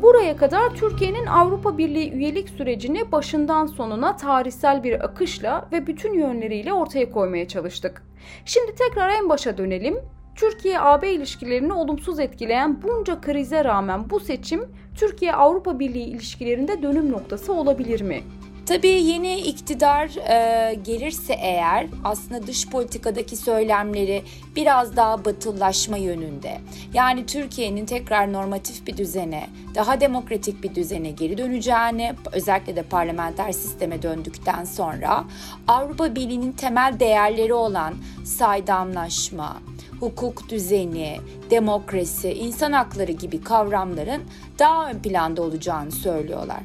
Buraya 0.02 0.38
kadar 0.38 0.76
Türkiye'nin 0.76 1.26
Avrupa 1.26 1.78
Birliği 1.78 2.12
üyelik 2.12 2.50
sürecini 2.50 3.12
başından 3.12 3.66
sonuna 3.66 4.16
tarihsel 4.16 4.84
bir 4.84 5.06
akışla 5.06 5.70
ve 5.72 5.88
bütün 5.88 6.14
yönleriyle 6.14 6.74
ortaya 6.74 7.12
koymaya 7.12 7.48
çalıştık. 7.48 8.04
Şimdi 8.46 8.76
tekrar 8.76 9.10
en 9.10 9.30
başa 9.30 9.58
dönelim. 9.58 9.98
Türkiye-AB 10.40 11.14
ilişkilerini 11.14 11.74
olumsuz 11.74 12.20
etkileyen 12.20 12.82
bunca 12.82 13.22
krize 13.22 13.64
rağmen 13.64 14.10
bu 14.10 14.20
seçim 14.20 14.62
Türkiye-Avrupa 14.96 15.80
Birliği 15.80 16.06
ilişkilerinde 16.06 16.82
dönüm 16.82 17.12
noktası 17.12 17.54
olabilir 17.54 18.02
mi? 18.02 18.24
Tabii 18.66 18.88
yeni 18.88 19.40
iktidar 19.40 20.10
e, 20.30 20.76
gelirse 20.76 21.34
eğer 21.34 21.88
aslında 22.04 22.48
dış 22.48 22.70
politikadaki 22.70 23.36
söylemleri 23.38 24.24
biraz 24.56 24.96
daha 24.96 25.26
batıllaşma 25.26 25.98
yönünde. 25.98 26.58
Yani 26.94 27.26
Türkiye'nin 27.26 27.86
tekrar 27.86 28.34
normatif 28.34 28.88
bir 28.88 28.98
düzene, 28.98 29.48
daha 29.76 30.02
demokratik 30.02 30.64
bir 30.64 30.76
düzene 30.76 31.12
geri 31.12 31.38
döneceğini, 31.38 32.14
özellikle 32.32 32.76
de 32.76 32.84
parlamenter 32.84 33.52
sisteme 33.52 34.02
döndükten 34.02 34.64
sonra 34.64 35.24
Avrupa 35.68 36.16
Birliği'nin 36.16 36.52
temel 36.52 37.00
değerleri 37.00 37.54
olan 37.54 37.94
saydamlaşma, 38.26 39.58
hukuk 40.00 40.50
düzeni, 40.50 41.18
demokrasi, 41.50 42.30
insan 42.30 42.72
hakları 42.72 43.12
gibi 43.12 43.42
kavramların 43.42 44.22
daha 44.60 44.90
ön 44.90 45.00
planda 45.00 45.42
olacağını 45.42 45.92
söylüyorlar. 45.92 46.60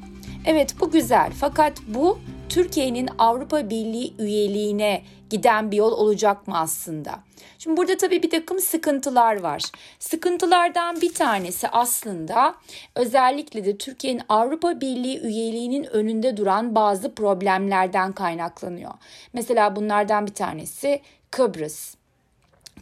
Evet 0.46 0.74
bu 0.80 0.90
güzel 0.90 1.32
fakat 1.40 1.72
bu 1.86 2.18
Türkiye'nin 2.48 3.08
Avrupa 3.18 3.70
Birliği 3.70 4.14
üyeliğine 4.18 5.02
giden 5.30 5.70
bir 5.70 5.76
yol 5.76 5.92
olacak 5.92 6.48
mı 6.48 6.58
aslında? 6.58 7.10
Şimdi 7.58 7.76
burada 7.76 7.96
tabii 7.96 8.22
bir 8.22 8.30
takım 8.30 8.58
sıkıntılar 8.58 9.40
var. 9.40 9.62
Sıkıntılardan 9.98 11.00
bir 11.00 11.14
tanesi 11.14 11.68
aslında 11.68 12.54
özellikle 12.94 13.64
de 13.64 13.78
Türkiye'nin 13.78 14.22
Avrupa 14.28 14.80
Birliği 14.80 15.20
üyeliğinin 15.20 15.84
önünde 15.84 16.36
duran 16.36 16.74
bazı 16.74 17.14
problemlerden 17.14 18.12
kaynaklanıyor. 18.12 18.92
Mesela 19.32 19.76
bunlardan 19.76 20.26
bir 20.26 20.34
tanesi 20.34 21.00
Kıbrıs. 21.30 21.94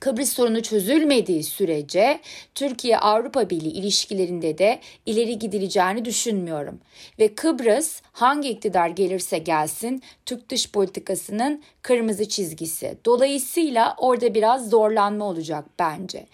Kıbrıs 0.03 0.33
sorunu 0.33 0.63
çözülmediği 0.63 1.43
sürece 1.43 2.21
Türkiye 2.55 2.99
Avrupa 2.99 3.51
Birliği 3.51 3.73
ilişkilerinde 3.73 4.59
de 4.59 4.81
ileri 5.07 5.39
gidileceğini 5.39 6.05
düşünmüyorum. 6.05 6.81
Ve 7.19 7.35
Kıbrıs 7.35 8.01
hangi 8.13 8.49
iktidar 8.49 8.89
gelirse 8.89 9.39
gelsin 9.39 10.03
Türk 10.27 10.51
dış 10.51 10.71
politikasının 10.71 11.63
kırmızı 11.83 12.29
çizgisi. 12.29 12.99
Dolayısıyla 13.05 13.95
orada 13.99 14.35
biraz 14.35 14.71
zorlanma 14.71 15.25
olacak 15.25 15.65
bence. 15.79 16.27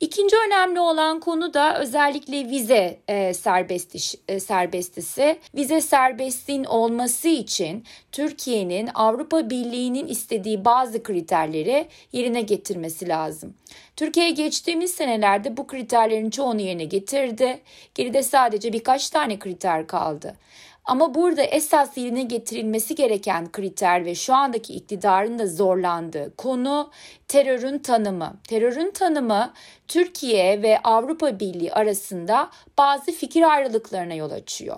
İkinci 0.00 0.36
önemli 0.46 0.80
olan 0.80 1.20
konu 1.20 1.54
da 1.54 1.78
özellikle 1.80 2.48
vize 2.48 3.00
e, 3.08 3.34
serbestiş, 3.34 4.14
e, 4.28 4.40
serbestisi. 4.40 5.38
Vize 5.54 5.80
serbestliğin 5.80 6.64
olması 6.64 7.28
için 7.28 7.84
Türkiye'nin 8.12 8.90
Avrupa 8.94 9.50
Birliği'nin 9.50 10.06
istediği 10.06 10.64
bazı 10.64 11.02
kriterleri 11.02 11.88
yerine 12.12 12.40
getirmesi 12.40 13.08
lazım. 13.08 13.54
Türkiye 13.96 14.30
geçtiğimiz 14.30 14.90
senelerde 14.90 15.56
bu 15.56 15.66
kriterlerin 15.66 16.30
çoğunu 16.30 16.60
yerine 16.60 16.84
getirdi. 16.84 17.60
Geride 17.94 18.22
sadece 18.22 18.72
birkaç 18.72 19.10
tane 19.10 19.38
kriter 19.38 19.86
kaldı. 19.86 20.36
Ama 20.86 21.14
burada 21.14 21.42
esas 21.42 21.96
yerine 21.96 22.22
getirilmesi 22.22 22.94
gereken 22.94 23.52
kriter 23.52 24.04
ve 24.04 24.14
şu 24.14 24.34
andaki 24.34 24.74
iktidarın 24.74 25.38
da 25.38 25.46
zorlandığı 25.46 26.36
konu 26.36 26.90
terörün 27.28 27.78
tanımı. 27.78 28.36
Terörün 28.48 28.90
tanımı 28.90 29.52
Türkiye 29.88 30.62
ve 30.62 30.78
Avrupa 30.84 31.40
Birliği 31.40 31.72
arasında 31.72 32.50
bazı 32.78 33.12
fikir 33.12 33.42
ayrılıklarına 33.42 34.14
yol 34.14 34.30
açıyor. 34.30 34.76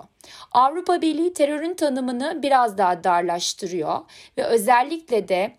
Avrupa 0.51 1.01
Birliği 1.01 1.33
terörün 1.33 1.73
tanımını 1.73 2.39
biraz 2.43 2.77
daha 2.77 3.03
darlaştırıyor 3.03 3.99
ve 4.37 4.43
özellikle 4.43 5.27
de 5.27 5.58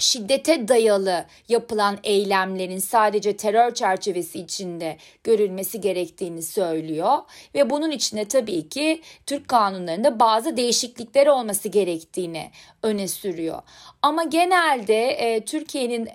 şiddete 0.00 0.68
dayalı 0.68 1.26
yapılan 1.48 1.98
eylemlerin 2.04 2.78
sadece 2.78 3.36
terör 3.36 3.74
çerçevesi 3.74 4.40
içinde 4.40 4.96
görülmesi 5.24 5.80
gerektiğini 5.80 6.42
söylüyor 6.42 7.18
ve 7.54 7.70
bunun 7.70 7.90
içinde 7.90 8.24
tabii 8.24 8.68
ki 8.68 9.02
Türk 9.26 9.48
kanunlarında 9.48 10.20
bazı 10.20 10.56
değişiklikler 10.56 11.26
olması 11.26 11.68
gerektiğini 11.68 12.50
öne 12.82 13.08
sürüyor. 13.08 13.62
Ama 14.02 14.24
genelde 14.24 15.08
e, 15.08 15.44
Türkiye'nin 15.44 16.08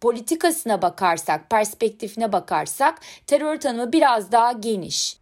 politikasına 0.00 0.82
bakarsak, 0.82 1.50
perspektifine 1.50 2.32
bakarsak 2.32 3.00
terör 3.26 3.60
tanımı 3.60 3.92
biraz 3.92 4.32
daha 4.32 4.52
geniş. 4.52 5.16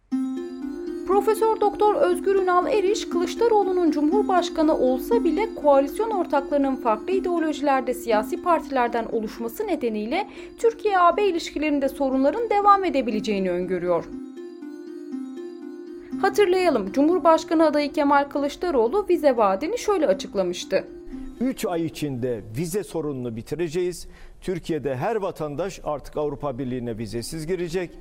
Profesör 1.11 1.61
Doktor 1.61 1.95
Özgür 1.95 2.35
Ünal 2.35 2.67
Eriş, 2.67 3.09
Kılıçdaroğlu'nun 3.09 3.91
Cumhurbaşkanı 3.91 4.77
olsa 4.77 5.23
bile 5.23 5.55
koalisyon 5.55 6.09
ortaklarının 6.09 6.75
farklı 6.75 7.13
ideolojilerde 7.13 7.93
siyasi 7.93 8.43
partilerden 8.43 9.05
oluşması 9.11 9.67
nedeniyle 9.67 10.27
Türkiye-AB 10.57 11.27
ilişkilerinde 11.27 11.89
sorunların 11.89 12.49
devam 12.49 12.85
edebileceğini 12.85 13.51
öngörüyor. 13.51 14.05
Hatırlayalım, 16.21 16.91
Cumhurbaşkanı 16.91 17.65
adayı 17.65 17.91
Kemal 17.91 18.23
Kılıçdaroğlu 18.29 19.05
vize 19.09 19.37
vaadini 19.37 19.77
şöyle 19.77 20.07
açıklamıştı. 20.07 20.87
3 21.39 21.65
ay 21.65 21.85
içinde 21.85 22.41
vize 22.57 22.83
sorununu 22.83 23.35
bitireceğiz. 23.35 24.07
Türkiye'de 24.41 24.95
her 24.95 25.15
vatandaş 25.15 25.79
artık 25.83 26.17
Avrupa 26.17 26.57
Birliği'ne 26.57 26.97
vizesiz 26.97 27.47
girecek. 27.47 27.91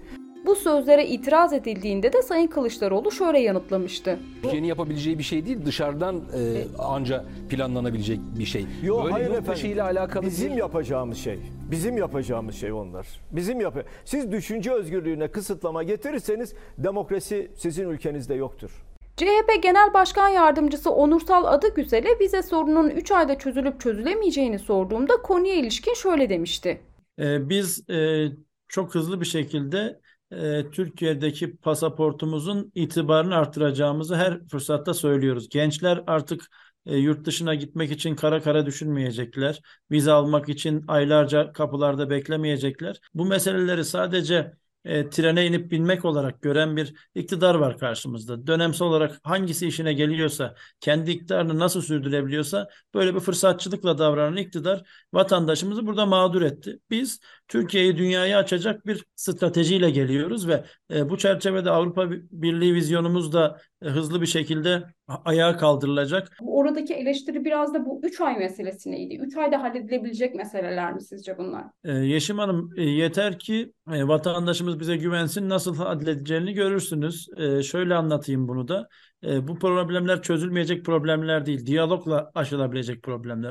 Bu 0.47 0.55
sözlere 0.57 1.07
itiraz 1.07 1.53
edildiğinde 1.53 2.13
de 2.13 2.23
Sayın 2.23 2.47
Kılıçdaroğlu 2.47 3.11
şöyle 3.11 3.39
yanıtlamıştı. 3.39 4.19
Türkiye'nin 4.43 4.67
yapabileceği 4.67 5.19
bir 5.19 5.23
şey 5.23 5.47
değil, 5.47 5.59
dışarıdan 5.67 6.17
e, 6.17 6.65
anca 6.79 7.25
planlanabilecek 7.51 8.21
bir 8.39 8.45
şey. 8.45 8.67
Yok 8.83 9.03
Böyle 9.05 9.13
hayır 9.13 9.27
yurt 9.27 9.35
efendim. 9.37 9.53
dışıyla 9.55 9.85
alakalı 9.85 10.27
Bizim 10.27 10.53
bir- 10.53 10.57
yapacağımız 10.57 11.19
şey. 11.19 11.39
Bizim 11.71 11.97
yapacağımız 11.99 12.55
şey 12.55 12.73
onlar. 12.73 13.07
Bizim 13.33 13.61
yap. 13.61 13.85
Siz 14.05 14.33
düşünce 14.33 14.73
özgürlüğüne 14.73 15.29
kısıtlama 15.29 15.83
getirirseniz 15.83 16.55
demokrasi 16.79 17.51
sizin 17.57 17.89
ülkenizde 17.89 18.35
yoktur. 18.35 18.71
CHP 19.17 19.63
Genel 19.63 19.95
Başkan 19.95 20.29
Yardımcısı 20.29 20.91
Onursal 20.91 21.45
Adıgüzel'e 21.45 22.19
vize 22.21 22.43
sorununun 22.43 22.91
3 22.91 23.11
ayda 23.13 23.39
çözülüp 23.39 23.81
çözülemeyeceğini 23.81 24.59
sorduğumda 24.59 25.17
konuya 25.23 25.55
ilişkin 25.55 25.95
şöyle 25.95 26.29
demişti. 26.29 26.81
Ee, 27.19 27.49
Biz 27.49 27.91
e, 27.91 28.27
çok 28.69 28.95
hızlı 28.95 29.21
bir 29.21 29.27
şekilde 29.27 30.01
e, 30.31 30.71
Türkiye'deki 30.73 31.57
pasaportumuzun 31.57 32.73
itibarını 32.75 33.37
artıracağımızı 33.37 34.17
her 34.17 34.47
fırsatta 34.49 34.95
söylüyoruz. 34.95 35.49
Gençler 35.49 36.05
artık 36.07 36.51
e, 36.87 36.97
yurt 36.97 37.27
dışına 37.27 37.55
gitmek 37.55 37.91
için 37.91 38.15
kara 38.17 38.43
kara 38.43 38.67
düşünmeyecekler. 38.67 39.61
Vize 39.91 40.13
almak 40.13 40.49
için 40.49 40.85
aylarca 40.89 41.53
kapılarda 41.53 42.11
beklemeyecekler. 42.11 43.01
Bu 43.15 43.25
meseleleri 43.25 43.85
sadece 43.85 44.53
e, 44.85 45.11
trene 45.11 45.47
inip 45.47 45.71
binmek 45.71 46.05
olarak 46.05 46.43
gören 46.43 46.77
bir 46.77 46.95
iktidar 47.15 47.55
var 47.55 47.79
karşımızda. 47.79 48.47
Dönemsel 48.47 48.89
olarak 48.89 49.21
hangisi 49.23 49.67
işine 49.67 49.93
geliyorsa, 49.93 50.55
kendi 50.81 51.11
iktidarını 51.11 51.59
nasıl 51.59 51.83
sürdürebiliyorsa 51.83 52.69
böyle 52.95 53.15
bir 53.15 53.21
fırsatçılıkla 53.21 53.99
davranan 53.99 54.37
iktidar 54.37 54.83
vatandaşımızı 55.13 55.87
burada 55.87 56.07
mağdur 56.07 56.43
etti. 56.43 56.79
Biz 56.91 57.21
Türkiye'yi 57.51 57.97
dünyaya 57.97 58.39
açacak 58.39 58.87
bir 58.87 59.05
stratejiyle 59.17 59.91
geliyoruz 59.91 60.49
ve 60.49 60.65
e, 60.95 61.09
bu 61.11 61.19
çerçevede 61.19 61.71
Avrupa 61.71 62.11
Birliği 62.11 62.75
vizyonumuz 62.75 63.33
da 63.33 63.59
e, 63.83 63.89
hızlı 63.89 64.21
bir 64.21 64.27
şekilde 64.27 64.83
ayağa 65.25 65.57
kaldırılacak. 65.57 66.37
Oradaki 66.41 66.95
eleştiri 66.95 67.45
biraz 67.45 67.75
da 67.75 67.87
bu 67.87 68.01
3 68.03 68.21
ay 68.21 68.37
meselesiydi. 68.39 69.15
3 69.15 69.37
ayda 69.37 69.63
halledilebilecek 69.63 70.35
meseleler 70.35 70.93
mi 70.93 71.03
sizce 71.03 71.39
bunlar? 71.39 71.65
Ee, 71.85 71.93
Yeşim 71.93 72.39
Hanım 72.39 72.71
e, 72.77 72.83
yeter 72.83 73.39
ki 73.39 73.73
e, 73.93 74.09
vatandaşımız 74.09 74.81
bize 74.81 74.97
güvensin 74.97 75.49
nasıl 75.49 75.77
halledeceğini 75.77 76.53
görürsünüz. 76.53 77.29
E, 77.37 77.63
şöyle 77.63 77.95
anlatayım 77.95 78.49
bunu 78.49 78.69
da. 78.69 78.89
E, 79.25 79.49
bu 79.49 79.59
problemler 79.59 80.23
çözülmeyecek 80.23 80.85
problemler 80.85 81.47
değil. 81.47 81.67
Diyalogla 81.67 82.31
aşılabilecek 82.35 83.03
problemler. 83.03 83.51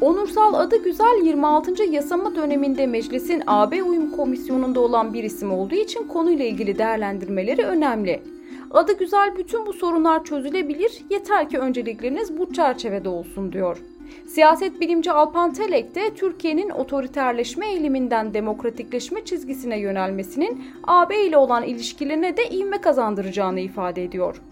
Onursal 0.00 0.54
adı 0.54 0.84
güzel 0.84 1.20
26. 1.24 1.82
yasama 1.82 2.34
döneminde 2.34 2.86
meclisin 2.86 3.42
AB 3.46 3.82
uyum 3.82 4.10
komisyonunda 4.10 4.80
olan 4.80 5.14
bir 5.14 5.24
isim 5.24 5.52
olduğu 5.52 5.74
için 5.74 6.08
konuyla 6.08 6.44
ilgili 6.44 6.78
değerlendirmeleri 6.78 7.62
önemli. 7.62 8.22
Adı 8.70 8.98
güzel 8.98 9.36
bütün 9.36 9.66
bu 9.66 9.72
sorunlar 9.72 10.24
çözülebilir 10.24 11.02
yeter 11.10 11.48
ki 11.48 11.58
öncelikleriniz 11.58 12.38
bu 12.38 12.52
çerçevede 12.52 13.08
olsun 13.08 13.52
diyor. 13.52 13.78
Siyaset 14.26 14.80
bilimci 14.80 15.12
Alpan 15.12 15.52
Telek 15.52 15.94
de 15.94 16.14
Türkiye'nin 16.14 16.70
otoriterleşme 16.70 17.70
eğiliminden 17.70 18.34
demokratikleşme 18.34 19.24
çizgisine 19.24 19.78
yönelmesinin 19.78 20.64
AB 20.84 21.26
ile 21.26 21.36
olan 21.36 21.62
ilişkilerine 21.62 22.36
de 22.36 22.50
ivme 22.50 22.80
kazandıracağını 22.80 23.60
ifade 23.60 24.04
ediyor. 24.04 24.42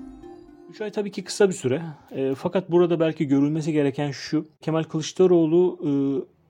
3 0.74 0.80
ay 0.80 0.90
tabii 0.90 1.10
ki 1.10 1.24
kısa 1.24 1.48
bir 1.48 1.54
süre. 1.54 1.82
E, 2.10 2.34
fakat 2.34 2.70
burada 2.70 3.00
belki 3.00 3.26
görülmesi 3.28 3.72
gereken 3.72 4.10
şu. 4.10 4.46
Kemal 4.60 4.82
Kılıçdaroğlu 4.82 5.78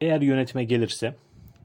e, 0.01 0.07
eğer 0.07 0.21
yönetime 0.21 0.65
gelirse 0.65 1.15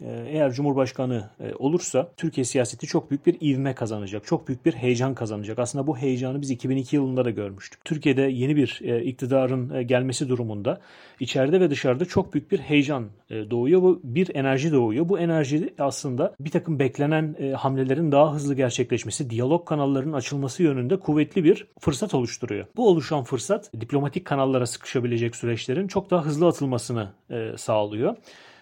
eğer 0.05 0.51
Cumhurbaşkanı 0.51 1.29
e, 1.39 1.53
olursa 1.55 2.11
Türkiye 2.17 2.45
siyaseti 2.45 2.87
çok 2.87 3.11
büyük 3.11 3.25
bir 3.25 3.37
ivme 3.41 3.75
kazanacak. 3.75 4.25
Çok 4.25 4.47
büyük 4.47 4.65
bir 4.65 4.73
heyecan 4.73 5.13
kazanacak. 5.15 5.59
Aslında 5.59 5.87
bu 5.87 5.97
heyecanı 5.97 6.41
biz 6.41 6.51
2002 6.51 6.95
yılında 6.95 7.25
da 7.25 7.29
görmüştük. 7.29 7.85
Türkiye'de 7.85 8.21
yeni 8.21 8.55
bir 8.55 8.79
e, 8.83 9.03
iktidarın 9.03 9.73
e, 9.73 9.83
gelmesi 9.83 10.29
durumunda 10.29 10.81
içeride 11.19 11.61
ve 11.61 11.69
dışarıda 11.69 12.05
çok 12.05 12.33
büyük 12.33 12.51
bir 12.51 12.59
heyecan 12.59 13.07
doğuyor. 13.29 13.81
Bu 13.81 14.01
bir 14.03 14.35
enerji 14.35 14.71
doğuyor. 14.71 15.09
Bu 15.09 15.19
enerji 15.19 15.73
aslında 15.79 16.35
bir 16.39 16.49
takım 16.51 16.79
beklenen 16.79 17.35
hamlelerin 17.53 18.11
daha 18.11 18.33
hızlı 18.33 18.55
gerçekleşmesi, 18.55 19.29
diyalog 19.29 19.67
kanallarının 19.67 20.13
açılması 20.13 20.63
yönünde 20.63 20.99
kuvvetli 20.99 21.43
bir 21.43 21.67
fırsat 21.79 22.13
oluşturuyor. 22.13 22.65
Bu 22.75 22.87
oluşan 22.87 23.23
fırsat 23.23 23.71
diplomatik 23.81 24.25
kanallara 24.25 24.65
sıkışabilecek 24.65 25.35
süreçlerin 25.35 25.87
çok 25.87 26.11
daha 26.11 26.25
hızlı 26.25 26.47
atılmasını 26.47 27.09
sağlıyor. 27.57 28.15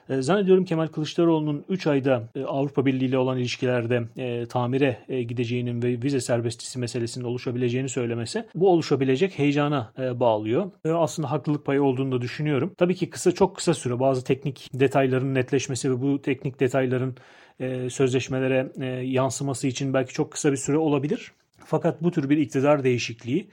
E, 0.10 0.22
zannediyorum 0.22 0.66
Kemal 0.66 0.88
Kılıçdaroğlu'nun 0.88 1.66
3 1.70 1.88
ayda 1.88 2.24
e, 2.36 2.44
Avrupa 2.44 2.86
Birliği 2.86 3.06
ile 3.06 3.18
olan 3.18 3.38
ilişkilerde 3.38 4.04
e, 4.18 4.46
tamire 4.46 4.98
gideceğinin 5.28 5.82
ve 5.82 6.02
vize 6.04 6.22
serbestisi 6.22 6.80
meselesinin 6.80 7.26
oluşabileceğini 7.26 7.90
söylemesi 7.90 8.46
bu 8.56 8.70
oluşabilecek 8.70 9.40
heyecana 9.40 9.94
bağlıyor. 9.98 10.72
Aslında 10.86 11.32
haklılık 11.32 11.66
payı 11.66 11.84
olduğunu 11.84 12.12
da 12.12 12.22
düşünüyorum. 12.22 12.74
Tabii 12.78 12.96
ki 12.96 13.10
kısa 13.10 13.32
çok 13.32 13.56
kısa 13.56 13.74
süre 13.74 14.00
bazı 14.00 14.24
teknik 14.24 14.70
detayların 14.74 15.36
netleşmesi 15.36 15.92
ve 15.92 16.02
bu 16.02 16.22
teknik 16.22 16.60
detayların 16.60 17.16
sözleşmelere 17.90 18.72
yansıması 19.06 19.68
için 19.68 19.94
belki 19.94 20.14
çok 20.14 20.32
kısa 20.32 20.52
bir 20.52 20.58
süre 20.58 20.78
olabilir. 20.78 21.32
Fakat 21.66 22.04
bu 22.04 22.12
tür 22.12 22.30
bir 22.30 22.38
iktidar 22.38 22.84
değişikliği 22.84 23.48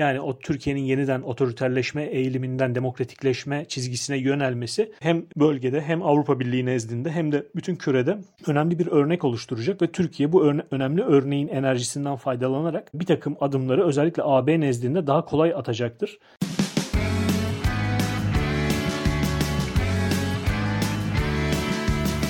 yani 0.00 0.20
o 0.20 0.38
Türkiye'nin 0.38 0.80
yeniden 0.80 1.22
otoriterleşme 1.22 2.02
eğiliminden 2.02 2.74
demokratikleşme 2.74 3.64
çizgisine 3.68 4.16
yönelmesi 4.16 4.92
hem 5.00 5.22
bölgede 5.36 5.80
hem 5.80 6.02
Avrupa 6.02 6.40
Birliği 6.40 6.66
nezdinde 6.66 7.10
hem 7.10 7.32
de 7.32 7.46
bütün 7.56 7.76
kürede 7.76 8.18
önemli 8.46 8.78
bir 8.78 8.86
örnek 8.86 9.24
oluşturacak 9.24 9.82
ve 9.82 9.86
Türkiye 9.92 10.32
bu 10.32 10.44
örne- 10.44 10.64
önemli 10.70 11.02
örneğin 11.02 11.48
enerjisinden 11.48 12.16
faydalanarak 12.16 12.90
bir 12.94 13.06
takım 13.06 13.36
adımları 13.40 13.86
özellikle 13.86 14.22
AB 14.26 14.60
nezdinde 14.60 15.06
daha 15.06 15.24
kolay 15.24 15.54
atacaktır. 15.54 16.18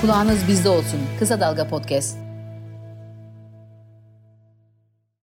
Kulağınız 0.00 0.48
bizde 0.48 0.68
olsun. 0.68 1.00
Kısa 1.18 1.40
Dalga 1.40 1.68
Podcast. 1.68 2.29